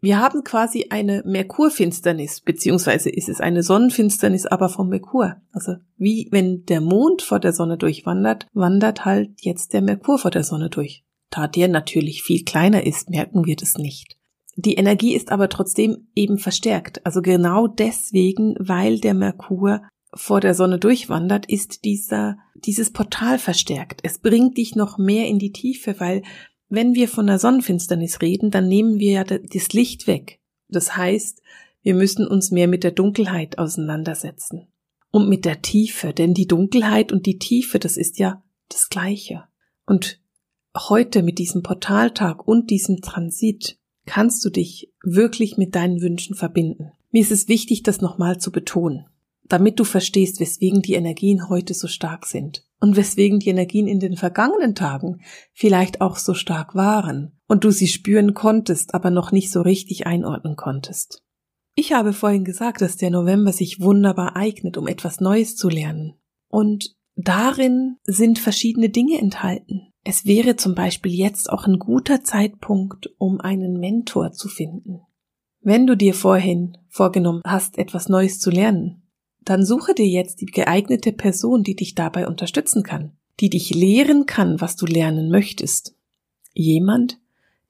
Wir 0.00 0.20
haben 0.20 0.44
quasi 0.44 0.86
eine 0.90 1.22
Merkurfinsternis, 1.24 2.42
beziehungsweise 2.42 3.08
ist 3.10 3.28
es 3.28 3.40
eine 3.40 3.62
Sonnenfinsternis, 3.62 4.46
aber 4.46 4.68
vom 4.68 4.88
Merkur. 4.88 5.36
Also 5.52 5.76
wie 5.96 6.28
wenn 6.30 6.64
der 6.66 6.80
Mond 6.80 7.22
vor 7.22 7.40
der 7.40 7.52
Sonne 7.52 7.78
durchwandert, 7.78 8.46
wandert 8.52 9.04
halt 9.04 9.30
jetzt 9.40 9.72
der 9.72 9.82
Merkur 9.82 10.18
vor 10.18 10.30
der 10.30 10.44
Sonne 10.44 10.68
durch. 10.68 11.04
Da 11.30 11.48
der 11.48 11.68
natürlich 11.68 12.22
viel 12.22 12.44
kleiner 12.44 12.86
ist, 12.86 13.10
merken 13.10 13.46
wir 13.46 13.56
das 13.56 13.78
nicht. 13.78 14.16
Die 14.56 14.74
Energie 14.74 15.14
ist 15.14 15.32
aber 15.32 15.48
trotzdem 15.48 16.08
eben 16.14 16.38
verstärkt. 16.38 17.04
Also 17.04 17.20
genau 17.20 17.66
deswegen, 17.66 18.54
weil 18.58 19.00
der 19.00 19.14
Merkur 19.14 19.82
vor 20.14 20.40
der 20.40 20.54
Sonne 20.54 20.78
durchwandert, 20.78 21.46
ist 21.46 21.84
dieser, 21.84 22.38
dieses 22.54 22.90
Portal 22.90 23.38
verstärkt. 23.38 24.00
Es 24.02 24.18
bringt 24.18 24.56
dich 24.56 24.74
noch 24.74 24.96
mehr 24.96 25.26
in 25.26 25.38
die 25.38 25.52
Tiefe, 25.52 25.96
weil 25.98 26.22
wenn 26.68 26.94
wir 26.94 27.08
von 27.08 27.26
der 27.26 27.38
Sonnenfinsternis 27.38 28.20
reden, 28.22 28.50
dann 28.50 28.68
nehmen 28.68 28.98
wir 28.98 29.12
ja 29.12 29.24
das 29.24 29.72
Licht 29.72 30.06
weg. 30.06 30.40
Das 30.68 30.96
heißt, 30.96 31.42
wir 31.82 31.94
müssen 31.94 32.26
uns 32.26 32.50
mehr 32.50 32.66
mit 32.66 32.82
der 32.82 32.90
Dunkelheit 32.90 33.58
auseinandersetzen. 33.58 34.66
Und 35.10 35.28
mit 35.28 35.44
der 35.44 35.62
Tiefe, 35.62 36.12
denn 36.12 36.34
die 36.34 36.48
Dunkelheit 36.48 37.12
und 37.12 37.26
die 37.26 37.38
Tiefe, 37.38 37.78
das 37.78 37.96
ist 37.96 38.18
ja 38.18 38.42
das 38.68 38.88
Gleiche. 38.88 39.44
Und 39.86 40.20
heute 40.76 41.22
mit 41.22 41.38
diesem 41.38 41.62
Portaltag 41.62 42.46
und 42.46 42.70
diesem 42.70 43.00
Transit 43.00 43.78
kannst 44.04 44.44
du 44.44 44.50
dich 44.50 44.92
wirklich 45.02 45.56
mit 45.56 45.74
deinen 45.74 46.00
Wünschen 46.00 46.34
verbinden. 46.34 46.92
Mir 47.12 47.22
ist 47.22 47.30
es 47.32 47.48
wichtig, 47.48 47.82
das 47.82 48.00
nochmal 48.00 48.38
zu 48.38 48.50
betonen, 48.50 49.06
damit 49.48 49.78
du 49.78 49.84
verstehst, 49.84 50.40
weswegen 50.40 50.82
die 50.82 50.94
Energien 50.94 51.48
heute 51.48 51.74
so 51.74 51.88
stark 51.88 52.26
sind 52.26 52.64
und 52.80 52.96
weswegen 52.96 53.38
die 53.38 53.50
Energien 53.50 53.88
in 53.88 54.00
den 54.00 54.16
vergangenen 54.16 54.74
Tagen 54.74 55.20
vielleicht 55.52 56.00
auch 56.00 56.16
so 56.16 56.34
stark 56.34 56.74
waren 56.74 57.38
und 57.46 57.64
du 57.64 57.70
sie 57.70 57.88
spüren 57.88 58.34
konntest, 58.34 58.94
aber 58.94 59.10
noch 59.10 59.32
nicht 59.32 59.50
so 59.50 59.62
richtig 59.62 60.06
einordnen 60.06 60.56
konntest. 60.56 61.22
Ich 61.74 61.92
habe 61.92 62.12
vorhin 62.12 62.44
gesagt, 62.44 62.80
dass 62.80 62.96
der 62.96 63.10
November 63.10 63.52
sich 63.52 63.80
wunderbar 63.80 64.34
eignet, 64.34 64.78
um 64.78 64.88
etwas 64.88 65.20
Neues 65.20 65.56
zu 65.56 65.68
lernen. 65.68 66.14
Und 66.48 66.96
darin 67.16 67.96
sind 68.04 68.38
verschiedene 68.38 68.88
Dinge 68.88 69.18
enthalten. 69.18 69.92
Es 70.02 70.24
wäre 70.24 70.56
zum 70.56 70.74
Beispiel 70.74 71.12
jetzt 71.12 71.50
auch 71.50 71.66
ein 71.66 71.78
guter 71.78 72.22
Zeitpunkt, 72.22 73.10
um 73.18 73.40
einen 73.40 73.78
Mentor 73.78 74.32
zu 74.32 74.48
finden. 74.48 75.00
Wenn 75.60 75.86
du 75.86 75.96
dir 75.96 76.14
vorhin 76.14 76.78
vorgenommen 76.88 77.42
hast, 77.44 77.76
etwas 77.76 78.08
Neues 78.08 78.38
zu 78.38 78.50
lernen, 78.50 79.02
dann 79.46 79.64
suche 79.64 79.94
dir 79.94 80.06
jetzt 80.06 80.40
die 80.40 80.46
geeignete 80.46 81.12
Person, 81.12 81.62
die 81.62 81.76
dich 81.76 81.94
dabei 81.94 82.26
unterstützen 82.26 82.82
kann, 82.82 83.12
die 83.40 83.48
dich 83.48 83.70
lehren 83.70 84.26
kann, 84.26 84.60
was 84.60 84.76
du 84.76 84.86
lernen 84.86 85.30
möchtest. 85.30 85.94
Jemand, 86.52 87.18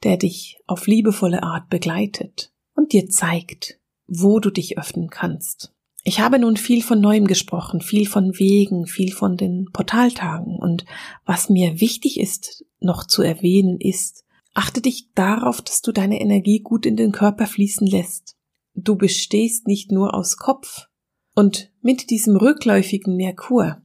der 0.02 0.16
dich 0.16 0.58
auf 0.66 0.86
liebevolle 0.86 1.42
Art 1.42 1.68
begleitet 1.68 2.50
und 2.74 2.92
dir 2.92 3.08
zeigt, 3.08 3.78
wo 4.06 4.40
du 4.40 4.50
dich 4.50 4.78
öffnen 4.78 5.10
kannst. 5.10 5.72
Ich 6.02 6.20
habe 6.20 6.38
nun 6.38 6.56
viel 6.56 6.82
von 6.82 7.00
Neuem 7.00 7.26
gesprochen, 7.26 7.80
viel 7.80 8.08
von 8.08 8.38
Wegen, 8.38 8.86
viel 8.86 9.12
von 9.12 9.36
den 9.36 9.66
Portaltagen 9.72 10.56
und 10.56 10.86
was 11.26 11.50
mir 11.50 11.80
wichtig 11.80 12.18
ist, 12.18 12.64
noch 12.80 13.04
zu 13.04 13.22
erwähnen 13.22 13.78
ist, 13.80 14.24
achte 14.54 14.80
dich 14.80 15.10
darauf, 15.14 15.60
dass 15.60 15.82
du 15.82 15.92
deine 15.92 16.20
Energie 16.20 16.60
gut 16.60 16.86
in 16.86 16.96
den 16.96 17.12
Körper 17.12 17.46
fließen 17.46 17.86
lässt. 17.86 18.36
Du 18.74 18.96
bestehst 18.96 19.66
nicht 19.66 19.92
nur 19.92 20.14
aus 20.14 20.36
Kopf, 20.36 20.86
und 21.36 21.70
mit 21.82 22.10
diesem 22.10 22.34
rückläufigen 22.36 23.14
Merkur 23.14 23.82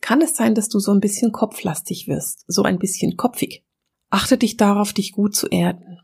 kann 0.00 0.22
es 0.22 0.36
sein, 0.36 0.54
dass 0.54 0.68
du 0.68 0.78
so 0.78 0.92
ein 0.92 1.00
bisschen 1.00 1.32
kopflastig 1.32 2.08
wirst, 2.08 2.44
so 2.46 2.62
ein 2.62 2.78
bisschen 2.78 3.16
kopfig. 3.16 3.64
Achte 4.10 4.38
dich 4.38 4.56
darauf, 4.56 4.92
dich 4.92 5.12
gut 5.12 5.34
zu 5.34 5.48
erden. 5.48 6.00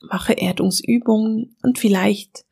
Mache 0.00 0.34
Erdungsübungen 0.34 1.56
und 1.62 1.78
vielleicht 1.78 2.46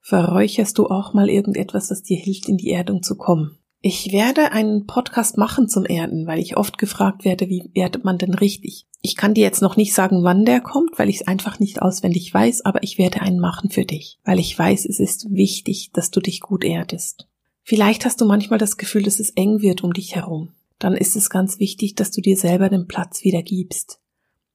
verräucherst 0.00 0.76
du 0.76 0.88
auch 0.88 1.14
mal 1.14 1.30
irgendetwas, 1.30 1.88
das 1.88 2.02
dir 2.02 2.18
hilft, 2.18 2.48
in 2.48 2.58
die 2.58 2.70
Erdung 2.70 3.02
zu 3.02 3.16
kommen. 3.16 3.59
Ich 3.82 4.12
werde 4.12 4.52
einen 4.52 4.86
Podcast 4.86 5.38
machen 5.38 5.66
zum 5.66 5.86
Erden, 5.86 6.26
weil 6.26 6.38
ich 6.38 6.58
oft 6.58 6.76
gefragt 6.76 7.24
werde, 7.24 7.48
wie 7.48 7.70
erdet 7.72 8.04
man 8.04 8.18
denn 8.18 8.34
richtig? 8.34 8.84
Ich 9.00 9.16
kann 9.16 9.32
dir 9.32 9.42
jetzt 9.42 9.62
noch 9.62 9.76
nicht 9.76 9.94
sagen, 9.94 10.22
wann 10.22 10.44
der 10.44 10.60
kommt, 10.60 10.98
weil 10.98 11.08
ich 11.08 11.22
es 11.22 11.26
einfach 11.26 11.58
nicht 11.58 11.80
auswendig 11.80 12.32
weiß, 12.32 12.66
aber 12.66 12.82
ich 12.82 12.98
werde 12.98 13.22
einen 13.22 13.40
machen 13.40 13.70
für 13.70 13.86
dich, 13.86 14.18
weil 14.22 14.38
ich 14.38 14.58
weiß, 14.58 14.84
es 14.84 15.00
ist 15.00 15.30
wichtig, 15.30 15.92
dass 15.94 16.10
du 16.10 16.20
dich 16.20 16.40
gut 16.40 16.62
erdest. 16.62 17.26
Vielleicht 17.62 18.04
hast 18.04 18.20
du 18.20 18.26
manchmal 18.26 18.58
das 18.58 18.76
Gefühl, 18.76 19.02
dass 19.02 19.18
es 19.18 19.30
eng 19.30 19.62
wird 19.62 19.82
um 19.82 19.94
dich 19.94 20.14
herum. 20.14 20.50
Dann 20.78 20.94
ist 20.94 21.16
es 21.16 21.30
ganz 21.30 21.58
wichtig, 21.58 21.94
dass 21.94 22.10
du 22.10 22.20
dir 22.20 22.36
selber 22.36 22.68
den 22.68 22.86
Platz 22.86 23.24
wieder 23.24 23.42
gibst, 23.42 23.98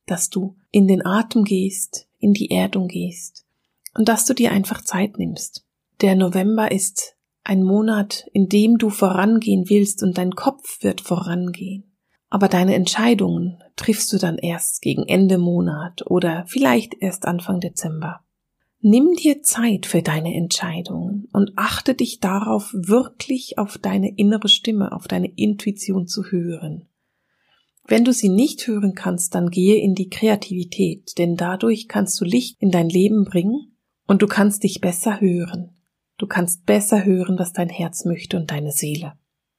dass 0.05 0.29
du 0.29 0.55
in 0.69 0.87
den 0.87 1.03
Atem 1.03 1.45
gehst, 1.45 2.07
in 2.19 2.33
die 2.33 2.51
Erdung 2.51 2.87
gehst 2.87 3.43
und 3.95 4.07
dass 4.07 4.25
du 4.25 4.35
dir 4.35 4.51
einfach 4.51 4.83
Zeit 4.83 5.17
nimmst. 5.17 5.65
Der 6.01 6.15
November 6.15 6.71
ist 6.71 7.14
ein 7.45 7.63
Monat, 7.63 8.25
in 8.33 8.49
dem 8.49 8.77
du 8.77 8.89
vorangehen 8.89 9.69
willst 9.69 10.03
und 10.03 10.17
dein 10.17 10.31
Kopf 10.31 10.83
wird 10.83 10.99
vorangehen. 10.99 11.95
Aber 12.29 12.49
deine 12.49 12.75
Entscheidungen 12.75 13.63
triffst 13.75 14.11
du 14.11 14.17
dann 14.17 14.37
erst 14.37 14.81
gegen 14.81 15.07
Ende 15.07 15.37
Monat 15.37 16.03
oder 16.07 16.45
vielleicht 16.47 16.95
erst 16.99 17.25
Anfang 17.25 17.59
Dezember. 17.59 18.21
Nimm 18.81 19.13
dir 19.13 19.41
Zeit 19.41 19.85
für 19.85 20.01
deine 20.01 20.35
Entscheidungen 20.35 21.27
und 21.31 21.53
achte 21.55 21.95
dich 21.95 22.19
darauf, 22.19 22.71
wirklich 22.73 23.57
auf 23.57 23.77
deine 23.77 24.15
innere 24.15 24.49
Stimme, 24.49 24.91
auf 24.91 25.07
deine 25.07 25.31
Intuition 25.35 26.07
zu 26.07 26.25
hören. 26.25 26.87
Wenn 27.87 28.03
du 28.03 28.11
sie 28.11 28.29
nicht 28.29 28.67
hören 28.67 28.95
kannst, 28.95 29.35
dann 29.35 29.49
gehe 29.49 29.77
in 29.77 29.93
die 29.93 30.09
Kreativität, 30.09 31.17
denn 31.17 31.35
dadurch 31.35 31.87
kannst 31.87 32.19
du 32.19 32.25
Licht 32.25 32.57
in 32.59 32.71
dein 32.71 32.89
Leben 32.89 33.25
bringen 33.25 33.77
und 34.07 34.21
du 34.21 34.27
kannst 34.27 34.63
dich 34.63 34.81
besser 34.81 35.21
hören. 35.21 35.75
Du 36.17 36.27
kannst 36.27 36.65
besser 36.65 37.03
hören, 37.03 37.37
was 37.37 37.53
dein 37.53 37.69
Herz 37.69 38.05
möchte 38.05 38.37
und 38.37 38.51
deine 38.51 38.71
Seele. 38.71 39.13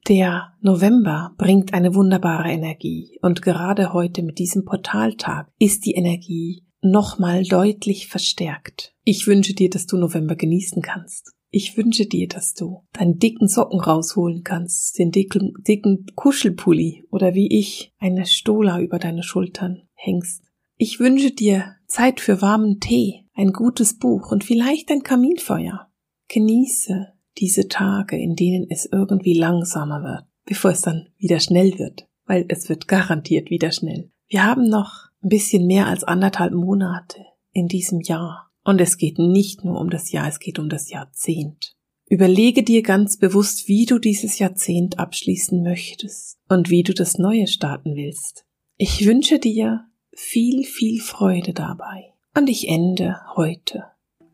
Der 0.09 0.55
November 0.61 1.35
bringt 1.37 1.75
eine 1.75 1.95
wunderbare 1.95 2.49
Energie 2.49 3.19
und 3.23 3.43
gerade 3.43 3.93
heute 3.93 4.23
mit 4.23 4.39
diesem 4.39 4.65
Portaltag 4.65 5.51
ist 5.59 5.85
die 5.85 5.95
Energie 5.95 6.65
nochmal 6.81 7.43
deutlich 7.43 8.07
verstärkt. 8.07 8.95
Ich 9.03 9.27
wünsche 9.27 9.55
dir, 9.55 9.69
dass 9.69 9.87
du 9.87 9.97
November 9.97 10.37
genießen 10.37 10.81
kannst. 10.81 11.33
Ich 11.51 11.77
wünsche 11.77 12.07
dir, 12.07 12.29
dass 12.29 12.55
du 12.55 12.85
deinen 12.93 13.19
dicken 13.19 13.49
Socken 13.49 13.81
rausholen 13.81 14.43
kannst, 14.45 14.99
den 14.99 15.11
dicken, 15.11 15.55
dicken 15.67 16.07
Kuschelpulli 16.15 17.05
oder 17.11 17.35
wie 17.35 17.49
ich 17.59 17.93
eine 17.99 18.27
Stola 18.27 18.81
über 18.81 18.99
deine 18.99 19.23
Schultern 19.23 19.83
hängst. 19.95 20.43
Ich 20.77 21.01
wünsche 21.01 21.33
dir 21.33 21.77
Zeit 21.87 22.21
für 22.21 22.43
warmen 22.43 22.79
Tee, 22.79 23.25
ein 23.35 23.53
gutes 23.53 23.99
Buch 23.99 24.31
und 24.31 24.45
vielleicht 24.45 24.91
ein 24.91 25.03
Kaminfeuer. 25.03 25.89
Genieße 26.29 27.13
diese 27.39 27.69
Tage, 27.69 28.19
in 28.19 28.35
denen 28.35 28.67
es 28.71 28.89
irgendwie 28.91 29.35
langsamer 29.35 30.03
wird, 30.03 30.25
bevor 30.45 30.71
es 30.71 30.83
dann 30.83 31.09
wieder 31.19 31.41
schnell 31.41 31.79
wird, 31.79 32.09
weil 32.25 32.47
es 32.49 32.69
wird 32.69 32.89
garantiert 32.89 33.51
wieder 33.51 33.73
schnell. 33.73 34.11
Wir 34.29 34.45
haben 34.45 34.69
noch 34.69 35.09
ein 35.23 35.29
bisschen 35.29 35.67
mehr 35.67 35.87
als 35.87 36.05
anderthalb 36.05 36.53
Monate 36.53 37.25
in 37.53 37.69
diesem 37.69 38.01
Jahr. 38.01 38.51
Und 38.65 38.81
es 38.81 38.97
geht 38.97 39.19
nicht 39.19 39.65
nur 39.65 39.81
um 39.81 39.91
das 39.91 40.11
Jahr, 40.11 40.27
es 40.27 40.41
geht 40.41 40.59
um 40.59 40.69
das 40.69 40.91
Jahrzehnt. 40.91 41.77
Überlege 42.09 42.63
dir 42.63 42.83
ganz 42.83 43.17
bewusst, 43.17 43.69
wie 43.69 43.85
du 43.87 43.99
dieses 43.99 44.39
Jahrzehnt 44.39 44.99
abschließen 44.99 45.63
möchtest 45.63 46.39
und 46.49 46.71
wie 46.71 46.83
du 46.83 46.95
das 46.95 47.19
Neue 47.19 47.47
starten 47.47 47.97
willst. 47.97 48.45
Ich 48.77 49.07
wünsche 49.07 49.39
dir 49.39 49.87
viel, 50.13 50.65
viel 50.65 51.01
Freude 51.01 51.53
dabei. 51.53 52.13
Und 52.37 52.49
ich 52.49 52.69
ende 52.69 53.17
heute 53.35 53.85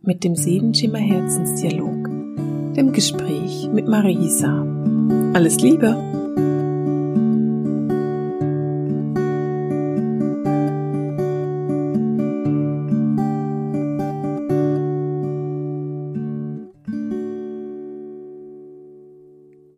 mit 0.04 0.24
dem 0.24 0.34
Siebenschimmer 0.34 0.98
Herzensdialog, 0.98 2.08
dem 2.74 2.92
Gespräch 2.92 3.68
mit 3.72 3.86
Marisa. 3.86 4.66
Alles 5.32 5.60
Liebe! 5.60 5.96